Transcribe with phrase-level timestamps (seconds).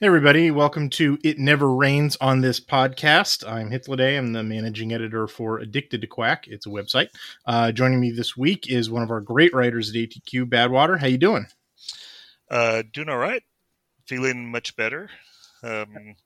[0.00, 3.46] Hey everybody, welcome to It Never Rains on this podcast.
[3.46, 4.16] I'm Hitladay.
[4.16, 6.48] I'm the managing editor for Addicted to Quack.
[6.48, 7.08] It's a website.
[7.44, 10.98] Uh, joining me this week is one of our great writers at ATQ, Badwater.
[10.98, 11.48] How you doing?
[12.50, 13.42] Uh, doing all right.
[14.06, 15.10] Feeling much better.
[15.62, 16.16] Um,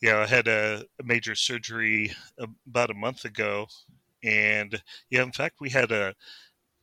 [0.00, 2.14] yeah, I had a, a, major surgery
[2.68, 3.66] about a month ago,
[4.22, 6.14] and yeah, in fact, we had a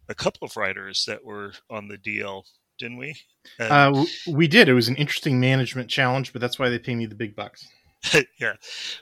[0.10, 2.44] a couple of writers that were on the DL
[2.78, 3.16] didn't we?
[3.60, 4.70] uh, we did.
[4.70, 7.68] It was an interesting management challenge, but that's why they pay me the big bucks.
[8.40, 8.54] yeah.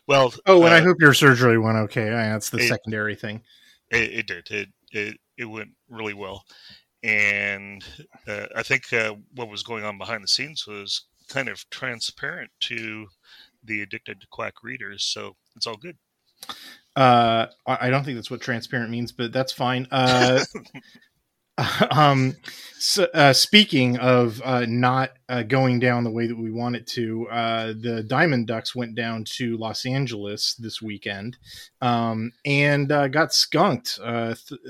[0.08, 0.34] Well.
[0.46, 2.10] Oh, and uh, I hope your surgery went okay.
[2.10, 3.42] That's the it, secondary thing.
[3.90, 4.52] It, it, did.
[4.52, 6.46] It, it it went really well,
[7.04, 7.84] and
[8.28, 12.52] uh, I think uh, what was going on behind the scenes was kind of transparent
[12.62, 13.08] to
[13.64, 15.04] the addicted to quack readers.
[15.04, 15.98] So it's all good.
[16.96, 19.88] Uh, I don't think that's what transparent means, but that's fine.
[21.92, 22.36] Um,
[22.84, 26.88] so, uh, speaking of uh, not uh, going down the way that we want it
[26.88, 31.38] to, uh, the Diamond Ducks went down to Los Angeles this weekend
[31.82, 34.00] um, and uh, got skunked.
[34.04, 34.62] Uh, th-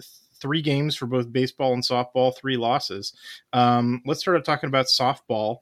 [0.41, 3.13] three games for both baseball and softball, three losses.
[3.53, 5.59] Um, let's start talking about softball.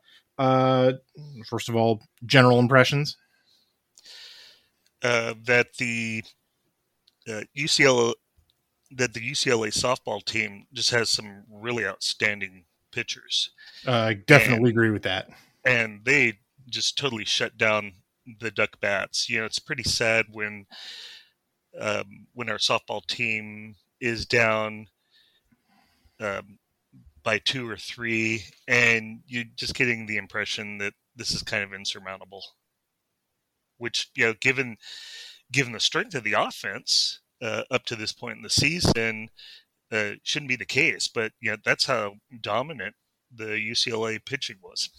[1.45, 3.15] first of all, general impressions.
[5.01, 6.23] that the
[7.55, 8.13] UCLA
[8.91, 13.51] that the UCLA softball team just has some really outstanding pitchers.
[13.85, 15.29] Uh, I definitely and, agree with that.
[15.65, 17.93] And they just totally shut down
[18.39, 19.29] the Duck Bats.
[19.29, 20.65] You know, it's pretty sad when
[21.79, 24.87] um, when our softball team is down
[26.19, 26.57] um,
[27.23, 31.73] by two or three, and you're just getting the impression that this is kind of
[31.73, 32.43] insurmountable.
[33.77, 34.77] Which you know, given
[35.51, 39.29] given the strength of the offense, uh, up to this point in the season
[39.91, 41.07] uh, shouldn't be the case.
[41.07, 42.95] But yeah, that's how dominant
[43.33, 44.89] the UCLA pitching was.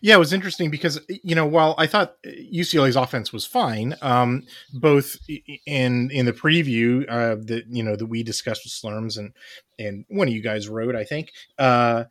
[0.00, 4.44] Yeah, it was interesting because you know while I thought UCLA's offense was fine, um,
[4.72, 5.18] both
[5.66, 9.32] in in the preview uh, that you know that we discussed with Slurms and
[9.78, 11.32] and one of you guys wrote, I think.
[11.58, 12.04] Uh,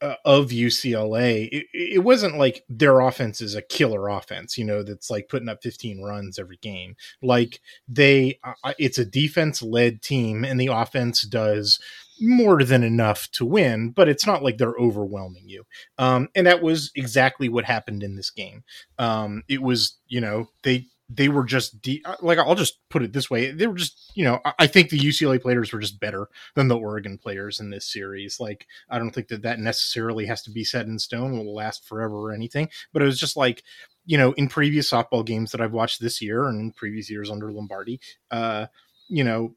[0.00, 4.82] uh, of UCLA, it, it, wasn't like their offense is a killer offense, you know,
[4.82, 6.96] that's like putting up 15 runs every game.
[7.22, 11.78] Like they, uh, it's a defense led team, and the offense does
[12.20, 15.64] more than enough to win, but it's not like they're overwhelming you.
[15.98, 18.62] Um, and that was exactly what happened in this game.
[18.98, 23.02] Um, it was, you know, they they were just de- uh, like I'll just put
[23.02, 26.00] it this way they were just you know I think the UCLA players were just
[26.00, 28.40] better than the Oregon players in this series.
[28.40, 31.86] Like I don't think that that necessarily has to be set in stone will last
[31.86, 33.62] forever or anything but it was just like
[34.06, 37.30] you know in previous softball games that I've watched this year and in previous years
[37.30, 38.00] under Lombardi
[38.30, 38.66] uh
[39.08, 39.54] you know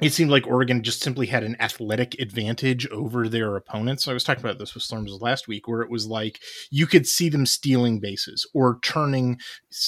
[0.00, 4.08] it seemed like Oregon just simply had an athletic advantage over their opponents.
[4.08, 6.40] I was talking about this with Storms last week, where it was like
[6.70, 9.40] you could see them stealing bases or turning,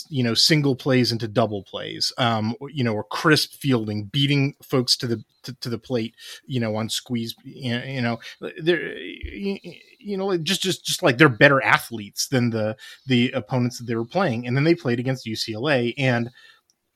[0.08, 4.96] you know, single plays into double plays, um, you know, or crisp fielding, beating folks
[4.98, 6.14] to the to, to the plate,
[6.46, 8.18] you know, on squeeze, you know,
[8.62, 13.86] they're, you know, just just just like they're better athletes than the the opponents that
[13.86, 16.30] they were playing, and then they played against UCLA and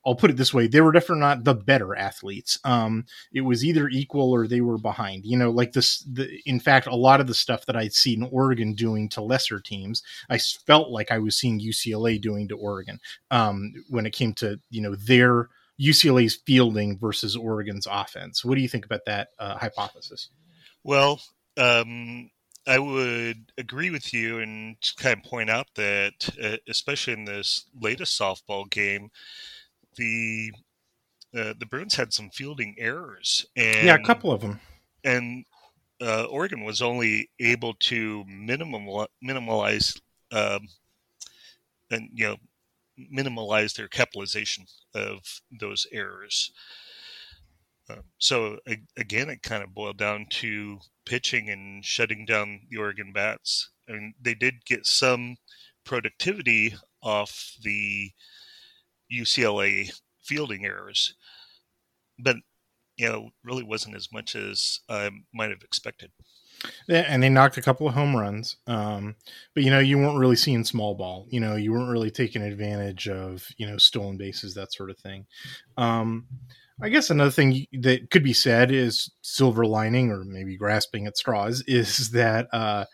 [0.06, 2.58] I'll put it this way: they were definitely not the better athletes.
[2.64, 5.26] Um, it was either equal or they were behind.
[5.26, 5.98] You know, like this.
[6.10, 9.58] The, in fact, a lot of the stuff that I'd seen Oregon doing to lesser
[9.58, 13.00] teams, I felt like I was seeing UCLA doing to Oregon
[13.30, 15.48] um, when it came to you know their
[15.80, 18.44] UCLA's fielding versus Oregon's offense.
[18.44, 20.30] What do you think about that uh, hypothesis?
[20.84, 21.20] Well,
[21.58, 22.30] um,
[22.66, 27.66] I would agree with you and kind of point out that, uh, especially in this
[27.80, 29.10] latest softball game,
[29.96, 30.52] the
[31.36, 34.60] uh, the Bruins had some fielding errors, and yeah, a couple of them,
[35.04, 35.44] and
[36.00, 38.86] uh, Oregon was only able to minimum
[39.24, 40.00] minimalize
[40.32, 40.68] um,
[41.90, 42.36] and you know
[42.98, 44.64] minimalize their capitalization
[44.94, 45.20] of
[45.60, 46.52] those errors.
[47.88, 48.58] Um, so
[48.96, 53.70] again, it kind of boiled down to pitching and shutting down the Oregon bats.
[53.88, 55.36] I mean, they did get some
[55.84, 58.10] productivity off the
[59.12, 59.92] UCLA
[60.22, 61.14] fielding errors,
[62.18, 62.36] but
[62.96, 66.10] you know, really wasn't as much as I might have expected.
[66.88, 68.56] Yeah, and they knocked a couple of home runs.
[68.66, 69.16] Um,
[69.54, 71.26] but you know, you weren't really seeing small ball.
[71.28, 74.98] You know, you weren't really taking advantage of you know stolen bases, that sort of
[74.98, 75.26] thing.
[75.76, 76.26] Um,
[76.80, 81.16] I guess another thing that could be said is silver lining, or maybe grasping at
[81.16, 82.86] straws, is that uh,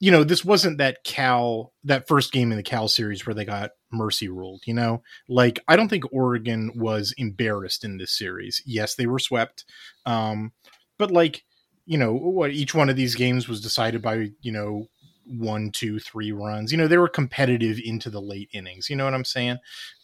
[0.00, 3.44] you know this wasn't that Cal that first game in the Cal series where they
[3.44, 4.62] got mercy ruled.
[4.66, 8.62] You know, like I don't think Oregon was embarrassed in this series.
[8.66, 9.64] Yes, they were swept,
[10.06, 10.52] um,
[10.98, 11.44] but like
[11.86, 14.88] you know what each one of these games was decided by you know
[15.26, 19.04] one two three runs you know they were competitive into the late innings you know
[19.04, 19.56] what i'm saying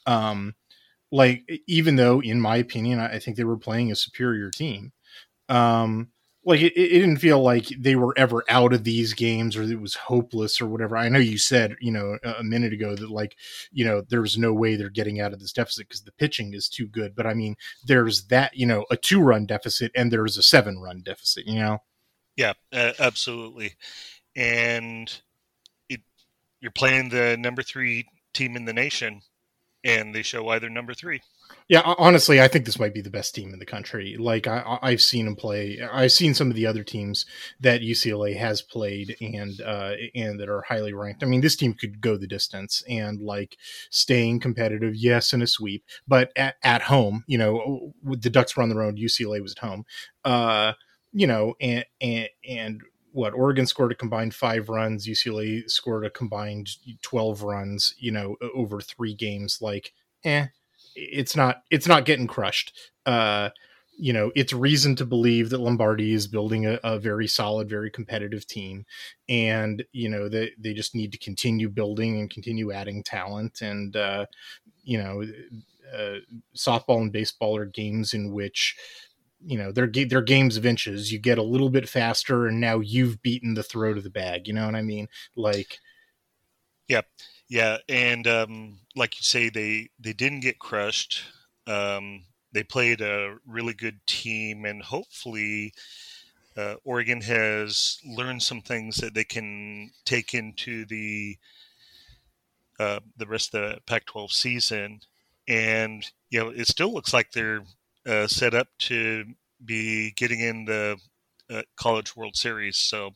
[0.06, 0.54] um
[1.12, 4.92] like even though in my opinion i think they were playing a superior team
[5.48, 6.08] um
[6.44, 9.80] like it, it didn't feel like they were ever out of these games or it
[9.80, 10.96] was hopeless or whatever.
[10.96, 13.36] I know you said, you know, a minute ago that like,
[13.72, 16.68] you know, there's no way they're getting out of this deficit because the pitching is
[16.68, 17.14] too good.
[17.14, 20.78] But I mean, there's that, you know, a two run deficit and there's a seven
[20.78, 21.82] run deficit, you know?
[22.36, 23.74] Yeah, uh, absolutely.
[24.34, 25.12] And
[25.90, 26.00] it,
[26.60, 29.20] you're playing the number three team in the nation
[29.84, 31.20] and they show why they're number three.
[31.70, 34.16] Yeah, honestly, I think this might be the best team in the country.
[34.18, 35.78] Like I, have seen them play.
[35.80, 37.26] I've seen some of the other teams
[37.60, 41.22] that UCLA has played and uh, and that are highly ranked.
[41.22, 43.56] I mean, this team could go the distance and like
[43.90, 44.96] staying competitive.
[44.96, 48.74] Yes, in a sweep, but at, at home, you know, the Ducks were on the
[48.74, 48.96] road.
[48.96, 49.84] UCLA was at home.
[50.24, 50.72] Uh,
[51.12, 52.80] you know, and and and
[53.12, 56.68] what Oregon scored a combined five runs, UCLA scored a combined
[57.02, 57.94] twelve runs.
[57.96, 59.58] You know, over three games.
[59.62, 59.92] Like,
[60.24, 60.48] eh
[60.94, 62.72] it's not it's not getting crushed.
[63.06, 63.50] Uh,
[64.00, 67.90] you know, it's reason to believe that Lombardi is building a, a, very solid, very
[67.90, 68.86] competitive team,
[69.28, 73.60] and you know they they just need to continue building and continue adding talent.
[73.60, 74.24] And uh,
[74.82, 75.22] you know,
[75.94, 76.16] uh,
[76.56, 78.74] softball and baseball are games in which
[79.44, 81.12] you know they're they're games of inches.
[81.12, 84.48] You get a little bit faster, and now you've beaten the throw to the bag.
[84.48, 85.08] You know what I mean?
[85.36, 85.78] Like,
[86.88, 87.02] yeah.
[87.50, 91.24] Yeah, and um, like you say, they they didn't get crushed.
[91.66, 95.74] Um, they played a really good team, and hopefully,
[96.56, 101.38] uh, Oregon has learned some things that they can take into the
[102.78, 105.00] uh, the rest of the Pac-12 season.
[105.48, 107.62] And you know, it still looks like they're
[108.06, 109.24] uh, set up to
[109.64, 110.98] be getting in the
[111.50, 112.78] uh, College World Series.
[112.78, 113.10] So,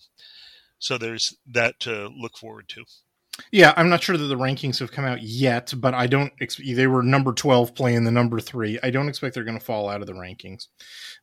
[0.78, 2.84] so there's that to look forward to.
[3.50, 6.32] Yeah, I'm not sure that the rankings have come out yet, but I don't.
[6.58, 8.78] they were number 12 playing the number three.
[8.82, 10.68] I don't expect they're going to fall out of the rankings.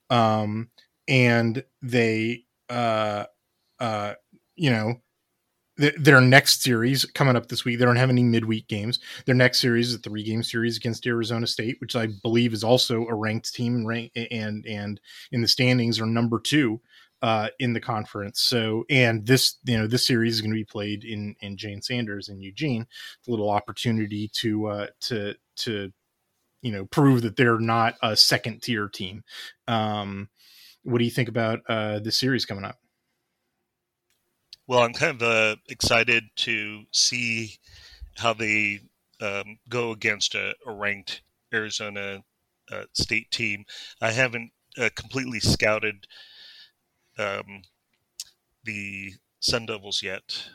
[0.09, 0.69] Um,
[1.07, 3.25] and they, uh,
[3.79, 4.13] uh,
[4.55, 4.95] you know,
[5.79, 7.79] th- their next series coming up this week.
[7.79, 8.99] They don't have any midweek games.
[9.25, 12.63] Their next series is a three game series against Arizona State, which I believe is
[12.63, 16.81] also a ranked team and and and in the standings are number two
[17.21, 18.41] uh, in the conference.
[18.41, 21.81] So, and this, you know, this series is going to be played in in Jane
[21.81, 22.85] Sanders in Eugene.
[23.27, 25.91] A little opportunity to uh, to to
[26.61, 29.23] you know prove that they're not a second tier team.
[29.67, 30.29] Um,
[30.83, 32.77] what do you think about uh, this series coming up?
[34.67, 37.57] Well, I'm kind of uh, excited to see
[38.17, 38.79] how they
[39.19, 41.21] um, go against a, a ranked
[41.53, 42.23] Arizona
[42.71, 43.65] uh, state team.
[44.01, 46.07] I haven't uh, completely scouted
[47.21, 47.63] um,
[48.63, 50.49] the Sun Devils yet,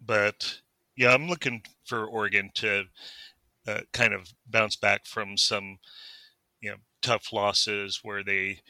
[0.00, 0.60] but
[0.96, 2.84] yeah, I'm looking for Oregon to
[3.66, 5.78] uh, kind of bounce back from some
[6.60, 8.60] you know tough losses where they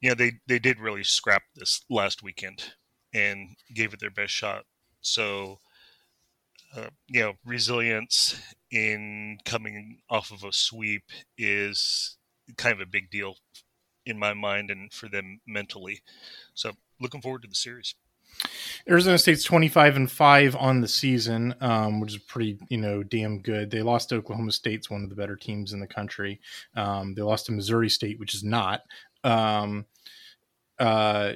[0.00, 2.74] you know they they did really scrap this last weekend
[3.12, 4.64] and gave it their best shot.
[5.00, 5.60] So
[6.76, 11.04] uh, you know resilience in coming off of a sweep
[11.38, 12.16] is
[12.56, 13.36] kind of a big deal
[14.06, 16.02] in my mind and for them mentally.
[16.54, 17.94] So looking forward to the series.
[18.88, 23.40] Arizona State's 25 and 5 on the season, um, which is pretty, you know, damn
[23.40, 23.70] good.
[23.70, 26.40] They lost to Oklahoma State's one of the better teams in the country.
[26.74, 28.82] Um, they lost to Missouri State, which is not.
[29.22, 29.86] Um,
[30.78, 31.34] uh,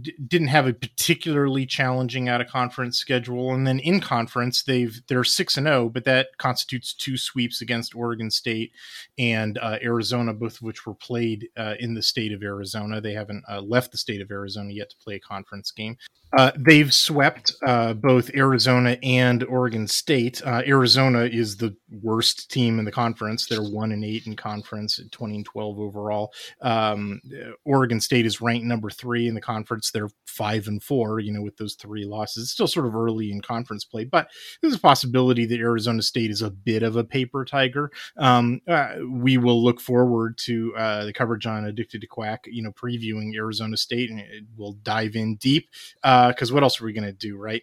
[0.00, 5.00] d- didn't have a particularly challenging out of conference schedule, and then in conference they've
[5.08, 8.72] they're six and zero, oh, but that constitutes two sweeps against Oregon State
[9.18, 13.00] and uh, Arizona, both of which were played uh, in the state of Arizona.
[13.00, 15.96] They haven't uh, left the state of Arizona yet to play a conference game.
[16.36, 20.42] Uh, they've swept uh, both Arizona and Oregon State.
[20.44, 23.46] Uh, Arizona is the worst team in the conference.
[23.46, 26.32] They're one and eight in conference, twenty and twelve overall.
[26.60, 27.22] Um,
[27.64, 31.42] Oregon State is ranked number three in the conference They're five and four, you know,
[31.42, 32.44] with those three losses.
[32.44, 34.28] It's still sort of early in conference play, but
[34.60, 37.90] there's a possibility that Arizona State is a bit of a paper tiger.
[38.16, 42.62] Um, uh, we will look forward to uh, the coverage on Addicted to Quack, you
[42.62, 44.22] know, previewing Arizona State, and
[44.56, 45.68] we'll dive in deep
[46.02, 47.62] because uh, what else are we going to do, right?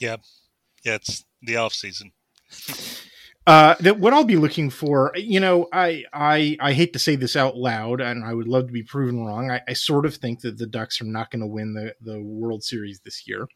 [0.00, 0.16] Yeah,
[0.84, 2.12] yeah, it's the off season.
[3.44, 7.16] uh, that what I'll be looking for, you know, I I I hate to say
[7.16, 9.50] this out loud, and I would love to be proven wrong.
[9.50, 12.22] I, I sort of think that the Ducks are not going to win the the
[12.22, 13.48] World Series this year.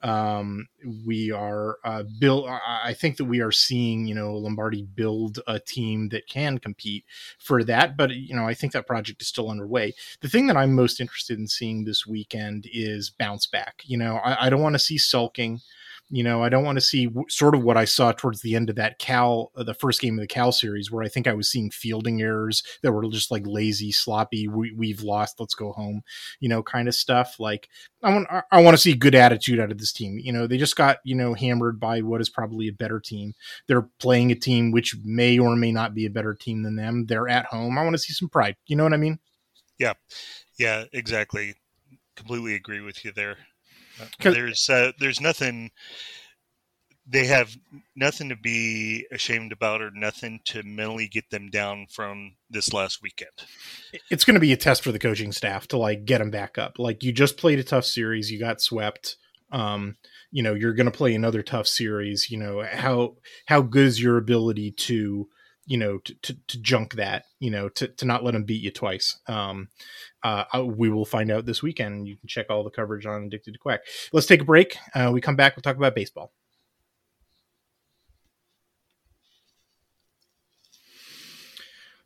[0.00, 0.68] Um,
[1.06, 2.04] we are uh.
[2.16, 7.04] I think that we are seeing, you know, Lombardi build a team that can compete
[7.38, 7.98] for that.
[7.98, 9.94] But you know, I think that project is still underway.
[10.22, 13.82] The thing that I'm most interested in seeing this weekend is bounce back.
[13.84, 15.60] You know, I, I don't want to see sulking.
[16.14, 18.54] You know, I don't want to see w- sort of what I saw towards the
[18.54, 21.26] end of that Cal, uh, the first game of the Cal series, where I think
[21.26, 24.46] I was seeing fielding errors that were just like lazy, sloppy.
[24.46, 25.40] We, have lost.
[25.40, 26.02] Let's go home.
[26.38, 27.40] You know, kind of stuff.
[27.40, 27.68] Like
[28.00, 30.20] I want, I want to see good attitude out of this team.
[30.22, 33.34] You know, they just got you know hammered by what is probably a better team.
[33.66, 37.06] They're playing a team which may or may not be a better team than them.
[37.06, 37.76] They're at home.
[37.76, 38.54] I want to see some pride.
[38.68, 39.18] You know what I mean?
[39.80, 39.94] Yeah,
[40.60, 41.56] yeah, exactly.
[42.14, 43.36] Completely agree with you there.
[44.34, 45.70] There's uh, there's nothing
[47.06, 47.56] they have
[47.94, 53.02] nothing to be ashamed about or nothing to mentally get them down from this last
[53.02, 53.30] weekend.
[54.10, 56.56] It's going to be a test for the coaching staff to like get them back
[56.56, 56.78] up.
[56.78, 59.16] Like you just played a tough series, you got swept.
[59.52, 59.96] Um,
[60.30, 62.30] you know, you're going to play another tough series.
[62.30, 65.28] You know how how good is your ability to
[65.66, 68.62] you know to, to, to junk that you know to, to not let them beat
[68.62, 69.18] you twice.
[69.26, 69.68] Um
[70.22, 72.08] uh, we will find out this weekend.
[72.08, 73.80] You can check all the coverage on addicted to quack.
[74.10, 74.78] Let's take a break.
[74.94, 75.54] Uh, we come back.
[75.54, 76.32] We'll talk about baseball.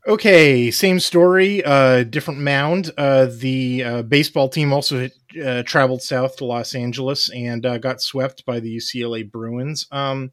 [0.09, 2.93] Okay, same story, uh, different mound.
[2.97, 5.11] Uh, the uh, baseball team also
[5.45, 9.87] uh, traveled south to Los Angeles and uh, got swept by the UCLA Bruins.
[9.93, 10.33] Um,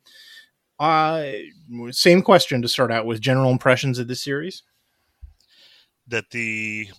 [0.80, 1.24] uh,
[1.92, 3.22] same question to start out with.
[3.22, 4.64] General impressions of the series?
[6.08, 6.90] That the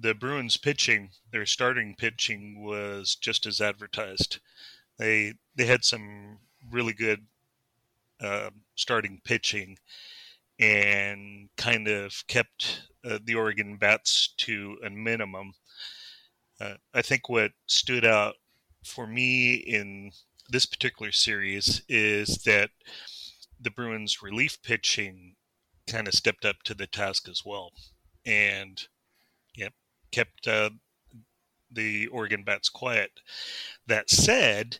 [0.00, 4.38] the Bruins pitching, their starting pitching was just as advertised.
[4.98, 6.38] They they had some
[6.70, 7.26] really good
[8.20, 9.78] uh, starting pitching,
[10.60, 15.54] and kind of kept uh, the Oregon bats to a minimum.
[16.60, 18.34] Uh, I think what stood out
[18.84, 20.12] for me in
[20.48, 22.70] this particular series is that
[23.60, 25.34] the Bruins relief pitching
[25.88, 27.72] kind of stepped up to the task as well,
[28.24, 28.82] and
[29.54, 29.72] yep,
[30.12, 30.70] kept uh,
[31.70, 33.10] the Oregon bats quiet.
[33.86, 34.78] That said,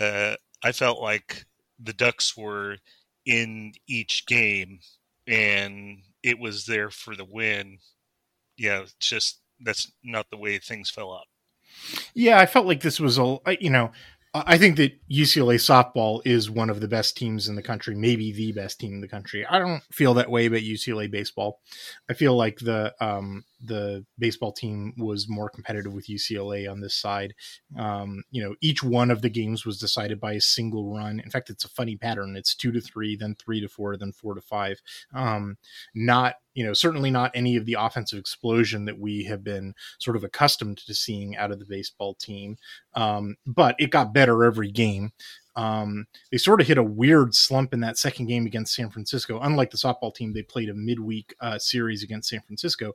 [0.00, 1.44] uh, I felt like
[1.78, 2.76] the Ducks were
[3.24, 4.80] in each game,
[5.26, 7.78] and it was there for the win.
[8.56, 11.26] Yeah, it's just that's not the way things fell out.
[12.14, 13.92] Yeah, I felt like this was a you know
[14.32, 18.30] I think that UCLA softball is one of the best teams in the country, maybe
[18.30, 19.44] the best team in the country.
[19.44, 21.60] I don't feel that way about UCLA baseball.
[22.08, 26.94] I feel like the um, the baseball team was more competitive with UCLA on this
[26.94, 27.34] side.
[27.78, 31.20] Um, you know, each one of the games was decided by a single run.
[31.20, 32.36] In fact, it's a funny pattern.
[32.36, 34.80] It's two to three, then three to four, then four to five.
[35.14, 35.58] Um,
[35.94, 40.16] not you know, certainly not any of the offensive explosion that we have been sort
[40.16, 42.56] of accustomed to seeing out of the baseball team.
[42.94, 45.12] Um, but it got better every game.
[45.60, 49.38] Um, they sort of hit a weird slump in that second game against San Francisco.
[49.40, 52.92] Unlike the softball team, they played a midweek uh, series against San Francisco,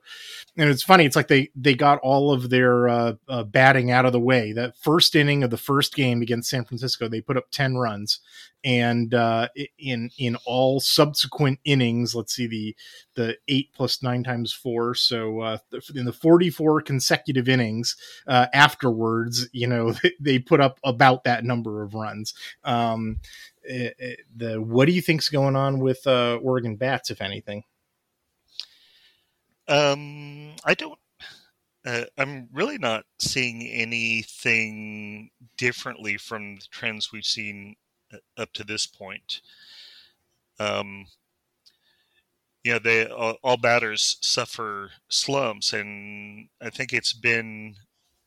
[0.57, 1.05] and it's funny.
[1.05, 4.51] It's like they they got all of their uh, uh, batting out of the way.
[4.51, 8.19] That first inning of the first game against San Francisco, they put up ten runs,
[8.65, 12.75] and uh, in in all subsequent innings, let's see the
[13.13, 15.57] the eight plus nine times four, so uh,
[15.93, 17.95] in the forty four consecutive innings
[18.27, 22.33] uh, afterwards, you know they put up about that number of runs.
[22.63, 23.19] Um,
[23.63, 27.63] it, it, the what do you think's going on with uh, Oregon bats, if anything?
[29.67, 30.99] Um, I don't.
[31.85, 37.75] Uh, I'm really not seeing anything differently from the trends we've seen
[38.37, 39.41] up to this point.
[40.59, 41.07] Um,
[42.75, 47.75] know, they all, all batters suffer slumps, and I think it's been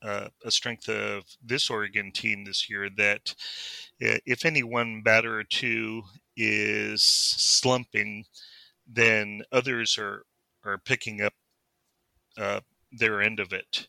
[0.03, 3.35] uh, a strength of this Oregon team this year that
[4.03, 6.03] uh, if any one batter or two
[6.37, 8.25] is slumping,
[8.87, 10.25] then others are
[10.65, 11.35] are picking up
[12.37, 12.61] uh,
[12.93, 13.89] their end of it.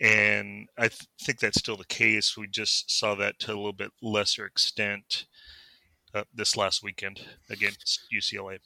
[0.00, 2.36] And I th- think that's still the case.
[2.36, 5.26] We just saw that to a little bit lesser extent
[6.14, 8.58] uh, this last weekend against UCLA.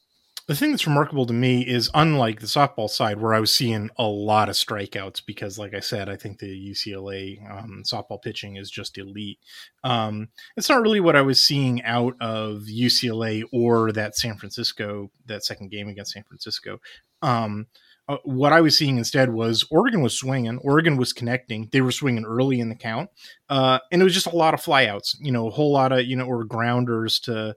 [0.47, 3.91] the thing that's remarkable to me is unlike the softball side where I was seeing
[3.99, 8.57] a lot of strikeouts because, like I said, I think the UCLA um, softball pitching
[8.57, 9.39] is just elite.
[9.85, 15.11] Um, it's not really what I was seeing out of UCLA or that San Francisco,
[15.27, 16.81] that second game against San Francisco.
[17.21, 17.67] Um,
[18.09, 21.69] uh, what I was seeing instead was Oregon was swinging, Oregon was connecting.
[21.73, 23.11] They were swinging early in the count,
[23.51, 25.15] uh, and it was just a lot of flyouts.
[25.21, 27.55] You know, a whole lot of you know or grounders to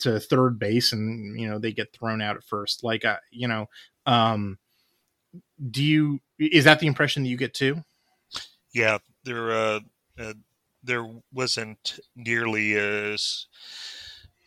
[0.00, 2.84] to third base, and you know they get thrown out at first.
[2.84, 3.66] Like, uh, you know,
[4.04, 4.58] um,
[5.70, 7.82] do you is that the impression that you get too?
[8.74, 9.80] Yeah, there uh,
[10.18, 10.34] uh
[10.82, 13.46] there wasn't nearly as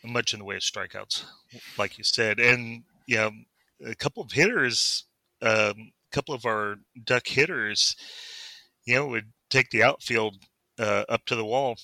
[0.04, 1.26] much in the way of strikeouts,
[1.80, 3.32] like you said, and yeah,
[3.84, 5.07] a couple of hitters
[5.42, 7.96] a um, couple of our duck hitters,
[8.86, 10.36] you know, would take the outfield
[10.80, 11.78] uh, up to the wall.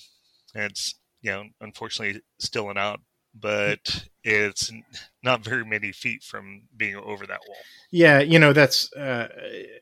[0.54, 3.00] And it's, you know, unfortunately still an out,
[3.34, 4.70] but it's
[5.22, 7.56] not very many feet from being over that wall.
[7.90, 9.28] Yeah, you know, that's uh,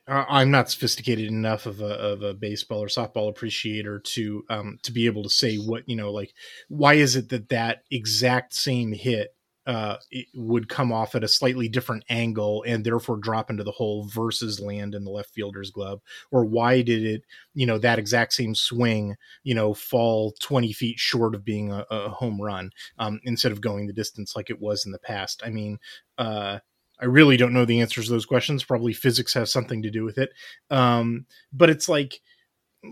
[0.07, 4.91] I'm not sophisticated enough of a of a baseball or softball appreciator to um to
[4.91, 6.33] be able to say what you know, like
[6.67, 11.27] why is it that that exact same hit uh, it would come off at a
[11.27, 15.71] slightly different angle and therefore drop into the hole versus land in the left fielder's
[15.71, 16.01] glove
[16.31, 20.99] or why did it you know that exact same swing you know fall 20 feet
[20.99, 24.59] short of being a, a home run um, instead of going the distance like it
[24.59, 25.79] was in the past i mean
[26.17, 26.59] uh,
[26.99, 28.63] I really don't know the answers to those questions.
[28.63, 30.31] Probably physics has something to do with it.
[30.69, 32.21] Um, but it's like,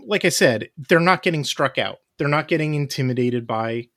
[0.06, 1.98] like I said, they're not getting struck out.
[2.18, 3.88] They're not getting intimidated by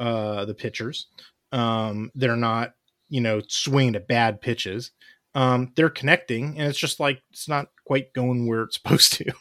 [0.00, 1.06] uh, the pitchers.
[1.52, 2.74] Um, they're not,
[3.08, 4.92] you know, swinging at bad pitches.
[5.34, 9.32] Um, they're connecting, and it's just like it's not quite going where it's supposed to.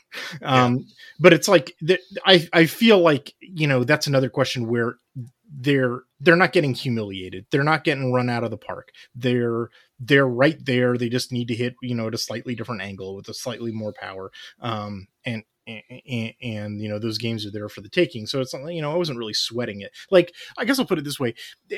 [0.43, 0.83] Um, yeah.
[1.19, 1.75] But it's like
[2.25, 4.97] I I feel like you know that's another question where
[5.51, 7.45] they're they're not getting humiliated.
[7.49, 8.91] They're not getting run out of the park.
[9.15, 10.97] They're they're right there.
[10.97, 13.71] They just need to hit you know at a slightly different angle with a slightly
[13.71, 14.31] more power.
[14.61, 18.53] Um, and and, and, you know those games are there for the taking so it's
[18.53, 21.33] you know i wasn't really sweating it like i guess i'll put it this way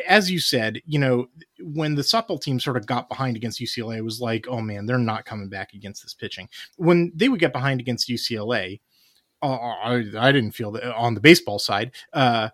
[0.08, 1.28] as you said you know
[1.60, 4.86] when the softball team sort of got behind against ucla it was like oh man
[4.86, 8.80] they're not coming back against this pitching when they would get behind against ucla
[9.44, 12.50] uh, I, I didn't feel that on the baseball side uh,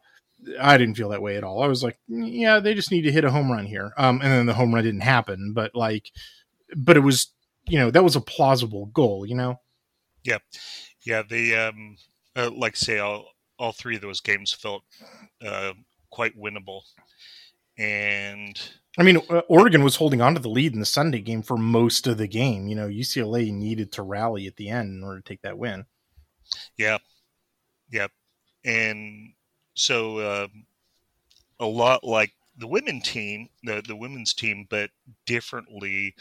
[0.59, 1.61] I didn't feel that way at all.
[1.61, 3.93] I was like, yeah, they just need to hit a home run here.
[3.97, 6.11] Um, and then the home run didn't happen, but like,
[6.75, 7.33] but it was,
[7.67, 9.59] you know, that was a plausible goal, you know?
[10.23, 10.37] Yeah.
[11.07, 11.95] Yeah, the um,
[12.35, 14.83] uh, like say all all three of those games felt
[15.41, 15.71] uh,
[16.09, 16.81] quite winnable,
[17.77, 18.59] and
[18.97, 21.55] I mean uh, Oregon was holding on to the lead in the Sunday game for
[21.55, 22.67] most of the game.
[22.67, 25.85] You know, UCLA needed to rally at the end in order to take that win.
[26.77, 26.97] Yeah,
[27.89, 28.07] yeah,
[28.65, 29.31] and
[29.75, 30.47] so uh,
[31.61, 34.89] a lot like the women team, the the women's team, but
[35.25, 36.15] differently.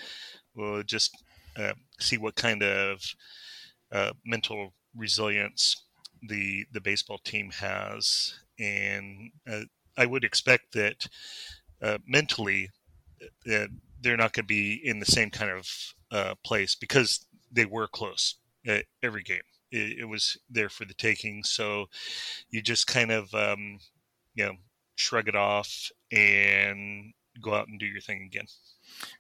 [0.55, 1.11] We'll just
[1.59, 3.03] uh, see what kind of
[3.93, 5.83] uh, mental resilience
[6.29, 9.63] the the baseball team has, and uh,
[9.97, 11.07] I would expect that
[11.83, 12.71] uh, mentally
[13.51, 13.67] uh,
[14.01, 15.69] they're not going to be in the same kind of
[16.11, 18.37] uh, place because they were close
[19.03, 19.43] every game.
[19.71, 21.87] It, it, was there for the taking, so
[22.51, 23.79] you just kind of um,
[24.35, 24.55] you know
[24.95, 28.47] shrug it off and go out and do your thing again.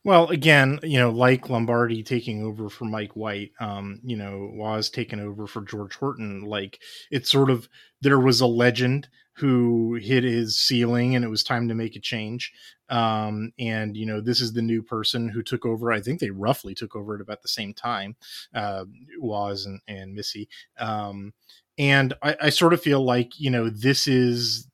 [0.04, 4.88] Well, again, you know, like Lombardi taking over for Mike White, um, you know, was
[4.88, 6.42] taken over for George Horton.
[6.42, 7.68] Like it's sort of
[8.00, 12.00] there was a legend who hit his ceiling and it was time to make a
[12.00, 12.52] change.
[12.88, 15.92] Um, and you know, this is the new person who took over.
[15.92, 18.16] I think they roughly took over at about the same time,
[18.54, 18.84] uh,
[19.18, 20.48] was and, and Missy.
[20.78, 21.34] Um,
[21.78, 24.68] and I, I sort of feel like, you know, this is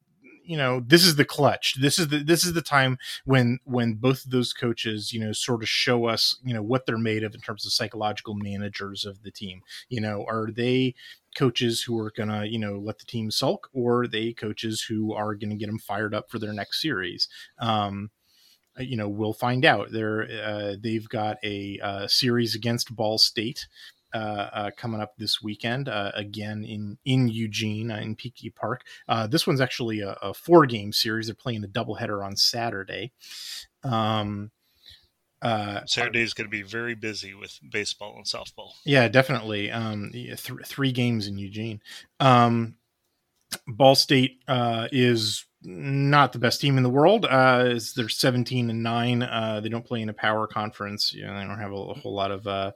[0.45, 1.77] you know this is the clutch.
[1.81, 5.33] This is the this is the time when when both of those coaches you know
[5.33, 9.05] sort of show us you know what they're made of in terms of psychological managers
[9.05, 9.63] of the team.
[9.89, 10.95] You know are they
[11.37, 15.13] coaches who are gonna you know let the team sulk or are they coaches who
[15.15, 17.29] are gonna get them fired up for their next series?
[17.59, 18.11] Um
[18.79, 19.93] you know we'll find out.
[19.93, 23.67] They're uh, they've got a uh, series against ball state
[24.15, 28.83] uh, uh, coming up this weekend uh, again in in Eugene uh, in PK Park.
[29.09, 31.27] Uh, this one's actually a, a, four game series.
[31.27, 33.13] They're playing a doubleheader on Saturday.
[33.83, 34.51] Um,
[35.87, 38.73] Saturday is going to be very busy with baseball and softball.
[38.85, 39.71] Yeah, definitely.
[39.71, 41.81] Um, th- three games in Eugene.
[42.21, 42.77] Um,
[43.67, 47.25] Ball State is not the best team in the world.
[47.25, 49.23] Uh, they're 17 and nine.
[49.23, 51.13] Uh, they don't play in a power conference.
[51.13, 52.73] You know, they don't have a, a whole lot of, uh,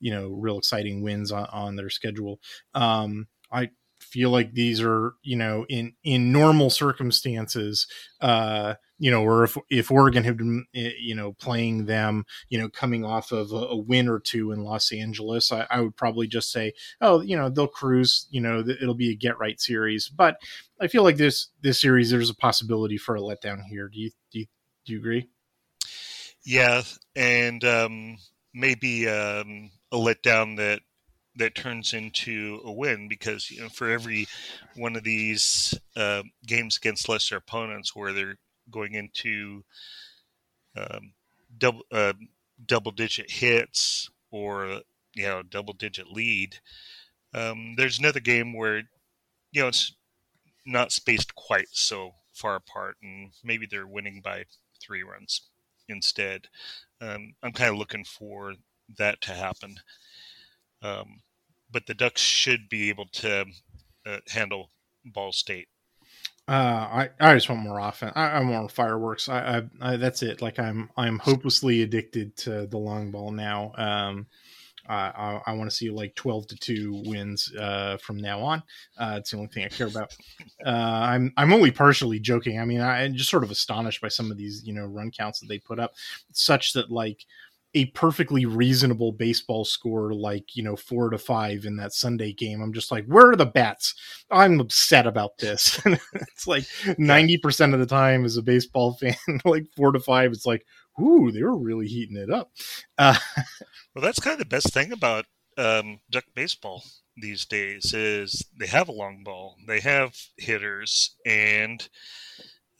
[0.00, 2.40] you know, real exciting wins on, on their schedule.
[2.74, 3.70] Um, I
[4.00, 7.86] feel like these are, you know, in, in normal circumstances,
[8.20, 12.58] uh, you know, or if if Oregon had been, eh, you know, playing them, you
[12.58, 15.96] know, coming off of a, a win or two in Los Angeles, I, I, would
[15.96, 18.26] probably just say, oh, you know, they'll cruise.
[18.30, 20.08] You know, it'll be a get right series.
[20.08, 20.36] But
[20.80, 23.88] I feel like this this series, there's a possibility for a letdown here.
[23.88, 24.46] Do you do you,
[24.84, 25.28] do you agree?
[26.44, 26.82] Yeah,
[27.14, 28.16] and um,
[28.52, 30.80] maybe um, a letdown that
[31.36, 34.26] that turns into a win because you know for every
[34.74, 38.38] one of these uh, games against lesser opponents where they're
[38.70, 39.64] going into
[40.76, 41.12] um,
[41.56, 42.12] double uh,
[42.64, 44.80] double digit hits or
[45.14, 46.56] you know double digit lead,
[47.34, 48.78] um, there's another game where
[49.52, 49.94] you know it's
[50.66, 54.44] not spaced quite so far apart, and maybe they're winning by
[54.80, 55.42] three runs
[55.88, 56.48] instead.
[57.00, 58.54] Um, I'm kind of looking for
[58.98, 59.76] that to happen.
[60.82, 61.20] Um,
[61.70, 63.46] but the Ducks should be able to
[64.06, 64.70] uh, handle
[65.04, 65.68] Ball State.
[66.48, 66.52] Uh,
[66.90, 68.12] I I just want more offense.
[68.16, 69.28] I, I want fireworks.
[69.28, 70.40] I, I, I, that's it.
[70.40, 73.72] Like I'm I'm hopelessly addicted to the long ball now.
[73.76, 74.26] Um,
[74.88, 78.62] I, I want to see like 12 to 2 wins uh, from now on.
[78.96, 80.16] Uh, it's the only thing I care about.
[80.64, 82.58] Uh, I'm I'm only partially joking.
[82.58, 85.40] I mean, I'm just sort of astonished by some of these you know run counts
[85.40, 85.92] that they put up,
[86.32, 87.26] such that like
[87.78, 92.60] a perfectly reasonable baseball score like you know four to five in that sunday game
[92.60, 93.94] i'm just like where are the bats?
[94.30, 95.80] I'm upset about this.
[96.14, 100.46] It's like 90% of the time as a baseball fan like four to five it's
[100.46, 100.64] like
[101.00, 102.50] ooh they were really heating it up.
[102.98, 103.16] Uh,
[103.94, 105.24] well that's kind of the best thing about
[105.56, 106.82] um, duck baseball
[107.16, 111.88] these days is they have a long ball they have hitters and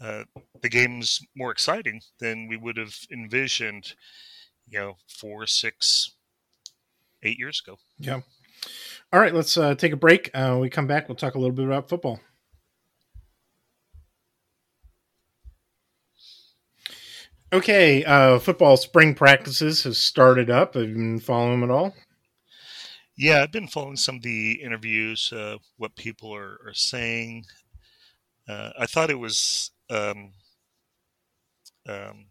[0.00, 0.24] uh,
[0.60, 3.94] the game's more exciting than we would have envisioned
[4.70, 6.12] you know four, six,
[7.22, 7.78] eight years ago.
[7.98, 8.20] Yeah.
[9.12, 10.30] All right, let's uh, take a break.
[10.34, 12.20] Uh, we come back, we'll talk a little bit about football.
[17.50, 20.74] Okay, uh, football spring practices have started up.
[20.74, 21.94] Have you been following them at all?
[23.16, 27.46] Yeah, I've been following some of the interviews, uh, what people are, are saying.
[28.46, 30.32] Uh, I thought it was um,
[31.88, 32.26] um,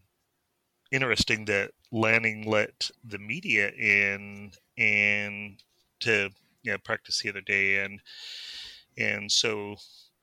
[0.92, 5.62] interesting that Lanning let the media in and
[6.02, 6.30] to
[6.64, 8.02] you know, practice the other day, and
[8.98, 9.76] and so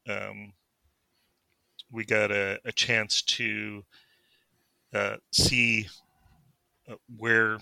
[0.08, 0.52] um,
[1.90, 3.84] we got a, a chance to
[4.92, 5.88] uh, see
[6.88, 7.58] uh, where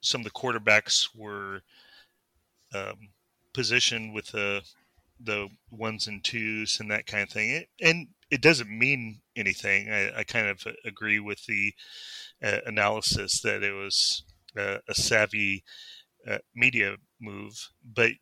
[0.00, 1.60] some of the quarterbacks were
[2.74, 3.08] um,
[3.52, 4.62] positioned with the
[5.24, 7.64] the ones and twos and that kind of thing.
[7.80, 9.92] And it doesn't mean anything.
[9.92, 11.74] I, I kind of agree with the
[12.42, 14.24] uh, analysis that it was
[14.58, 15.64] uh, a savvy
[16.28, 18.12] uh, media move, but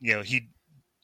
[0.00, 0.48] you know he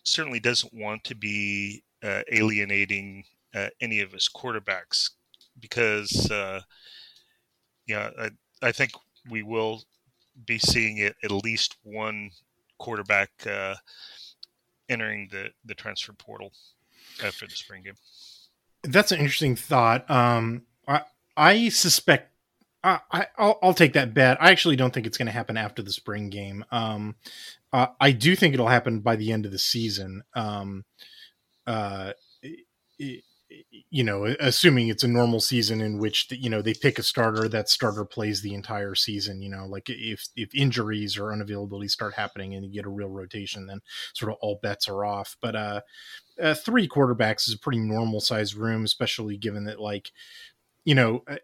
[0.05, 5.11] certainly doesn't want to be uh, alienating uh, any of his quarterbacks
[5.61, 6.61] because uh,
[7.87, 8.31] you know I,
[8.63, 8.93] I think
[9.31, 9.83] we will
[10.47, 12.31] be seeing it at least one
[12.79, 13.31] quarterback
[14.89, 16.53] entering the the transfer portal
[17.23, 17.97] after the spring game.
[18.87, 20.09] That's an interesting thought.
[20.11, 21.03] Um, I
[21.37, 22.33] I suspect
[22.83, 24.41] I, I will I'll take that bet.
[24.41, 26.65] I actually don't think it's going to happen after the spring game.
[26.71, 27.17] Um,
[27.73, 30.23] uh, I do think it'll happen by the end of the season.
[30.35, 30.85] Um,
[31.67, 32.13] uh,
[32.99, 33.25] it,
[33.91, 37.49] you know, assuming it's a normal season in which you know they pick a starter,
[37.49, 39.41] that starter plays the entire season.
[39.41, 43.09] You know, like if if injuries or unavailability start happening and you get a real
[43.09, 43.81] rotation, then
[44.15, 45.37] sort of all bets are off.
[45.41, 45.81] But uh,
[46.43, 50.13] uh three quarterbacks is a pretty normal sized room, especially given that like
[50.85, 51.23] you know.
[51.29, 51.37] Uh,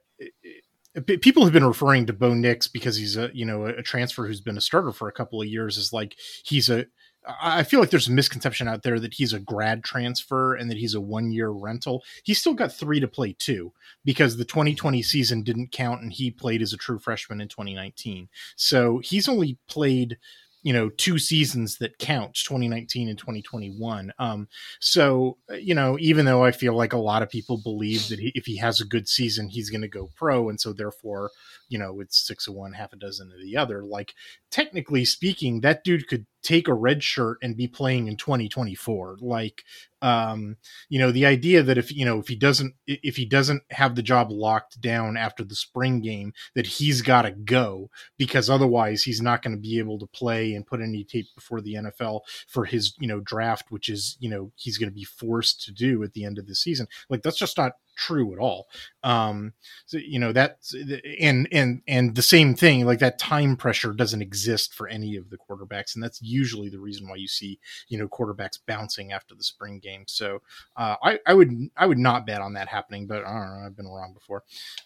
[1.23, 4.43] people have been referring to Bo Nix because he's a you know a transfer who's
[4.43, 6.85] been a starter for a couple of years is like he's a
[7.27, 10.79] I feel like there's a misconception out there that he's a grad transfer and that
[10.79, 12.03] he's a one year rental.
[12.25, 13.73] He's still got three to play two
[14.05, 18.29] because the 2020 season didn't count and he played as a true freshman in 2019.
[18.57, 20.19] So he's only played
[20.63, 24.49] you know two seasons that count 2019 and 2021 um
[24.81, 28.33] so you know even though i feel like a lot of people believe that he,
[28.35, 31.31] if he has a good season he's going to go pro and so therefore
[31.69, 34.15] you know it's six of one half a dozen of the other like
[34.51, 39.65] technically speaking that dude could take a red shirt and be playing in 2024 like
[40.03, 40.57] um
[40.89, 43.95] you know the idea that if you know if he doesn't if he doesn't have
[43.95, 49.03] the job locked down after the spring game that he's got to go because otherwise
[49.03, 52.21] he's not going to be able to play and put any tape before the NFL
[52.49, 55.73] for his you know draft which is you know he's going to be forced to
[55.73, 56.87] do at the end of the season.
[57.09, 57.73] Like that's just not
[58.07, 58.69] true at all.
[59.03, 59.53] Um,
[59.87, 60.75] so you know that's
[61.21, 65.31] and and and the same thing like that time pressure doesn't exist for any of
[65.31, 69.35] the quarterbacks, and that's usually the reason why you see you know quarterbacks bouncing after
[69.35, 70.05] the spring game.
[70.07, 70.43] So
[70.77, 73.67] uh, I I would I would not bet on that happening, but I don't know
[73.67, 74.43] I've been wrong before.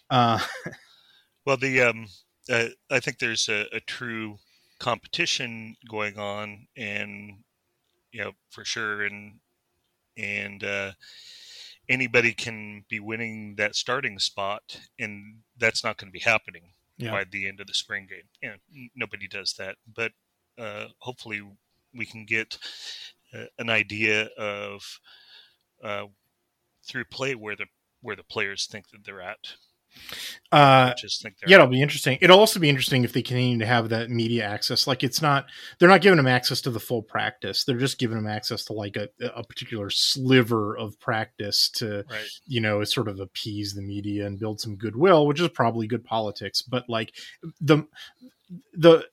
[0.09, 0.39] Uh,
[1.45, 2.07] well, the um,
[2.49, 4.37] uh, I think there's a, a true
[4.79, 7.43] competition going on, and
[8.11, 9.39] you know for sure, and
[10.17, 10.91] and uh,
[11.89, 16.63] anybody can be winning that starting spot, and that's not going to be happening
[16.97, 17.11] yeah.
[17.11, 18.27] by the end of the spring game.
[18.41, 20.11] And nobody does that, but
[20.57, 21.41] uh, hopefully
[21.93, 22.57] we can get
[23.33, 24.99] uh, an idea of
[25.83, 26.05] uh,
[26.85, 27.65] through play where the
[28.01, 29.55] where the players think that they're at.
[30.51, 32.17] Uh, just think yeah, it'll be interesting.
[32.21, 34.87] It'll also be interesting if they continue to have that media access.
[34.87, 35.45] Like it's not,
[35.77, 37.63] they're not giving them access to the full practice.
[37.63, 42.27] They're just giving them access to like a, a particular sliver of practice to, right.
[42.45, 46.05] you know, sort of appease the media and build some goodwill, which is probably good
[46.05, 46.61] politics.
[46.61, 47.13] But like
[47.59, 47.85] the,
[48.73, 49.05] the,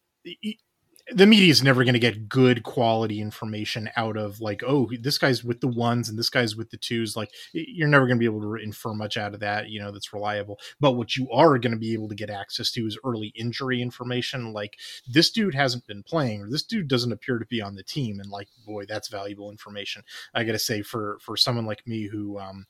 [1.13, 5.19] the media is never going to get good quality information out of like oh this
[5.19, 8.21] guy's with the ones and this guy's with the twos like you're never going to
[8.21, 10.59] be able to infer much out of that you know that's reliable.
[10.81, 13.83] But what you are going to be able to get access to is early injury
[13.83, 17.75] information like this dude hasn't been playing or this dude doesn't appear to be on
[17.75, 20.03] the team and like boy that's valuable information.
[20.35, 22.67] I gotta say for for someone like me who um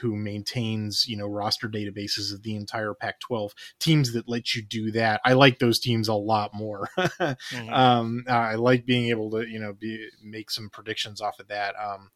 [0.00, 4.90] who maintains you know roster databases of the entire Pac-12 teams that let you do
[4.92, 5.20] that.
[5.24, 6.88] I like those teams a lot more.
[6.98, 7.72] mm-hmm.
[7.72, 11.74] um, I like being able to you know be make some predictions off of that.
[11.80, 12.10] Um,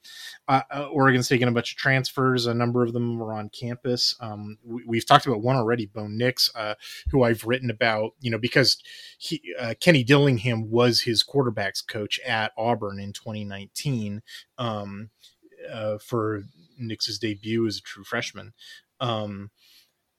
[0.49, 2.47] uh, uh, Oregon's taking a bunch of transfers.
[2.47, 4.17] A number of them are on campus.
[4.21, 6.75] Um, we, have talked about one already, Bo Nix, uh,
[7.11, 8.13] who I've written about.
[8.21, 8.79] You know because
[9.19, 14.23] he uh, Kenny Dillingham was his quarterbacks coach at Auburn in 2019.
[14.59, 15.11] Um,
[15.73, 16.43] uh, for
[16.79, 18.53] Nix's debut as a true freshman.
[19.01, 19.51] Um,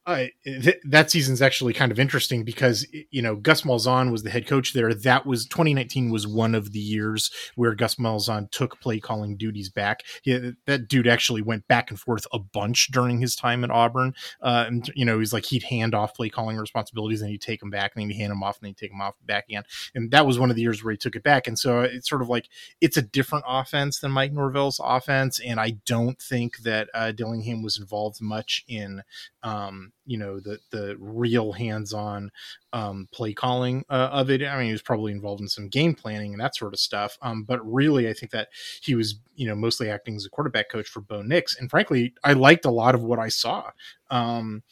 [0.09, 4.29] I, th- that season's actually kind of interesting because you know Gus Malzahn was the
[4.29, 4.93] head coach there.
[4.93, 9.69] That was 2019 was one of the years where Gus Malzahn took play calling duties
[9.69, 10.03] back.
[10.23, 14.15] He, that dude actually went back and forth a bunch during his time at Auburn.
[14.41, 17.59] Uh, and you know he's like he'd hand off play calling responsibilities and he'd take
[17.59, 19.45] them back and then he'd hand them off and then he'd take them off back
[19.47, 19.63] again.
[19.93, 21.47] And that was one of the years where he took it back.
[21.47, 22.49] And so it's sort of like
[22.81, 25.39] it's a different offense than Mike Norvell's offense.
[25.39, 29.03] And I don't think that uh, Dillingham was involved much in
[29.43, 32.31] um, you know the the real hands-on
[32.73, 34.43] um, play calling uh, of it.
[34.43, 37.17] I mean, he was probably involved in some game planning and that sort of stuff.
[37.21, 38.49] Um, but really, I think that
[38.81, 42.13] he was you know mostly acting as a quarterback coach for Bo Nix, and frankly,
[42.23, 43.69] I liked a lot of what I saw.
[44.09, 44.63] Um,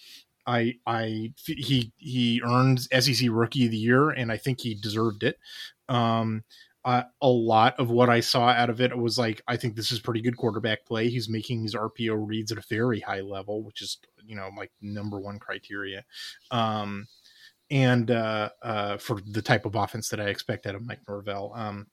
[0.48, 5.24] I I he he earned SEC Rookie of the Year, and I think he deserved
[5.24, 5.38] it.
[5.90, 6.44] Um,
[6.88, 9.92] uh, a lot of what I saw out of it was like, I think this
[9.92, 11.10] is pretty good quarterback play.
[11.10, 14.72] He's making his RPO reads at a very high level, which is, you know, like
[14.82, 16.06] number one criteria.
[16.50, 17.08] Um,
[17.70, 21.52] and uh, uh, for the type of offense that I expect out of Mike Norvell.
[21.54, 21.88] Um,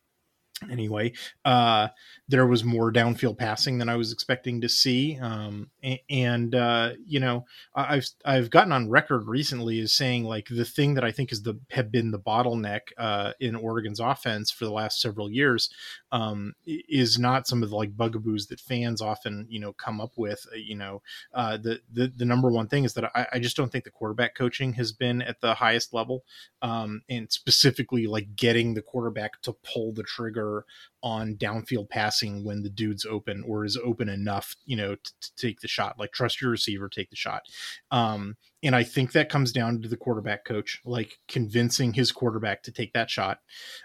[0.71, 1.13] anyway
[1.45, 1.89] uh
[2.29, 5.69] there was more downfield passing than i was expecting to see um
[6.09, 7.45] and uh you know
[7.75, 11.43] i've i've gotten on record recently as saying like the thing that i think is
[11.43, 15.69] the have been the bottleneck uh in oregon's offense for the last several years
[16.13, 20.13] um is not some of the like bugaboos that fans often you know come up
[20.17, 21.03] with uh, you know
[21.35, 23.91] uh the the, the number one thing is that I, I just don't think the
[23.91, 26.25] quarterback coaching has been at the highest level
[26.63, 30.65] um and specifically like getting the quarterback to pull the trigger
[31.05, 35.37] on downfield passing when the dude's open or is open enough, you know, to, to
[35.37, 35.99] take the shot.
[35.99, 37.43] Like trust your receiver, take the shot.
[37.91, 42.63] Um, and I think that comes down to the quarterback coach, like convincing his quarterback
[42.63, 43.41] to take that shot.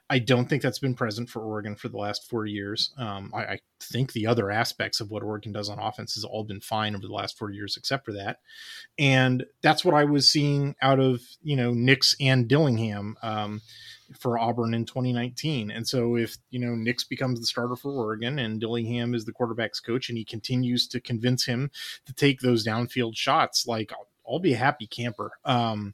[0.10, 2.94] I don't think that's been present for Oregon for the last four years.
[2.98, 6.44] Um, I, I, think the other aspects of what Oregon does on offense has all
[6.44, 8.40] been fine over the last four years, except for that.
[8.98, 13.16] And that's what I was seeing out of, you know, Nix and Dillingham.
[13.24, 13.62] Um,
[14.18, 15.72] for Auburn in 2019.
[15.72, 19.32] And so if, you know, Nix becomes the starter for Oregon and Dillingham is the
[19.32, 21.72] quarterback's coach and he continues to convince him
[22.06, 25.32] to take those downfield shots, like I'll, I'll be a happy camper.
[25.46, 25.94] Um,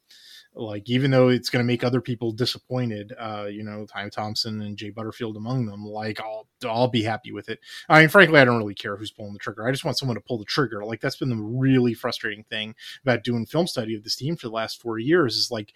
[0.56, 4.62] like even though it's going to make other people disappointed uh you know Ty Thompson
[4.62, 8.39] and Jay Butterfield among them like I'll I'll be happy with it I mean frankly
[8.39, 10.45] I don't really care who's pulling the trigger I just want someone to pull the
[10.45, 14.36] trigger like that's been the really frustrating thing about doing film study of this team
[14.36, 15.73] for the last 4 years is like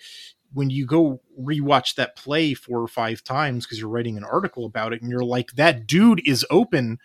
[0.54, 4.66] when you go rewatch that play four or five times because you're writing an article
[4.66, 6.98] about it and you're like that dude is open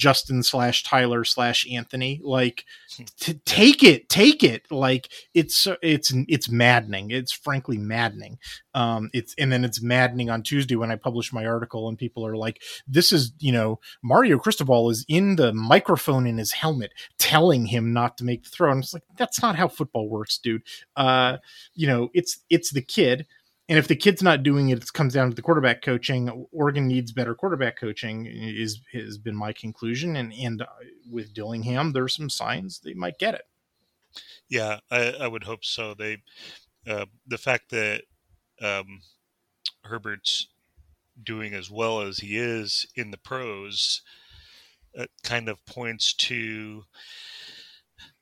[0.00, 2.20] Justin slash Tyler slash Anthony.
[2.24, 2.64] Like,
[3.18, 4.64] t- take it, take it.
[4.70, 7.10] Like, it's it's it's maddening.
[7.10, 8.38] It's frankly maddening.
[8.74, 12.26] Um, it's and then it's maddening on Tuesday when I publish my article and people
[12.26, 16.92] are like, "This is you know Mario Cristobal is in the microphone in his helmet
[17.18, 20.38] telling him not to make the throw." And it's like that's not how football works,
[20.38, 20.62] dude.
[20.96, 21.36] Uh,
[21.74, 23.26] you know, it's it's the kid
[23.70, 26.46] and if the kid's not doing it, it comes down to the quarterback coaching.
[26.50, 28.26] Oregon needs better quarterback coaching.
[28.26, 30.66] Is has been my conclusion, and and uh,
[31.08, 33.46] with Dillingham, there's some signs they might get it.
[34.48, 35.94] Yeah, I, I would hope so.
[35.94, 36.18] They
[36.84, 38.02] uh, the fact that
[38.60, 39.02] um,
[39.84, 40.48] Herbert's
[41.22, 44.02] doing as well as he is in the pros
[44.98, 46.82] uh, kind of points to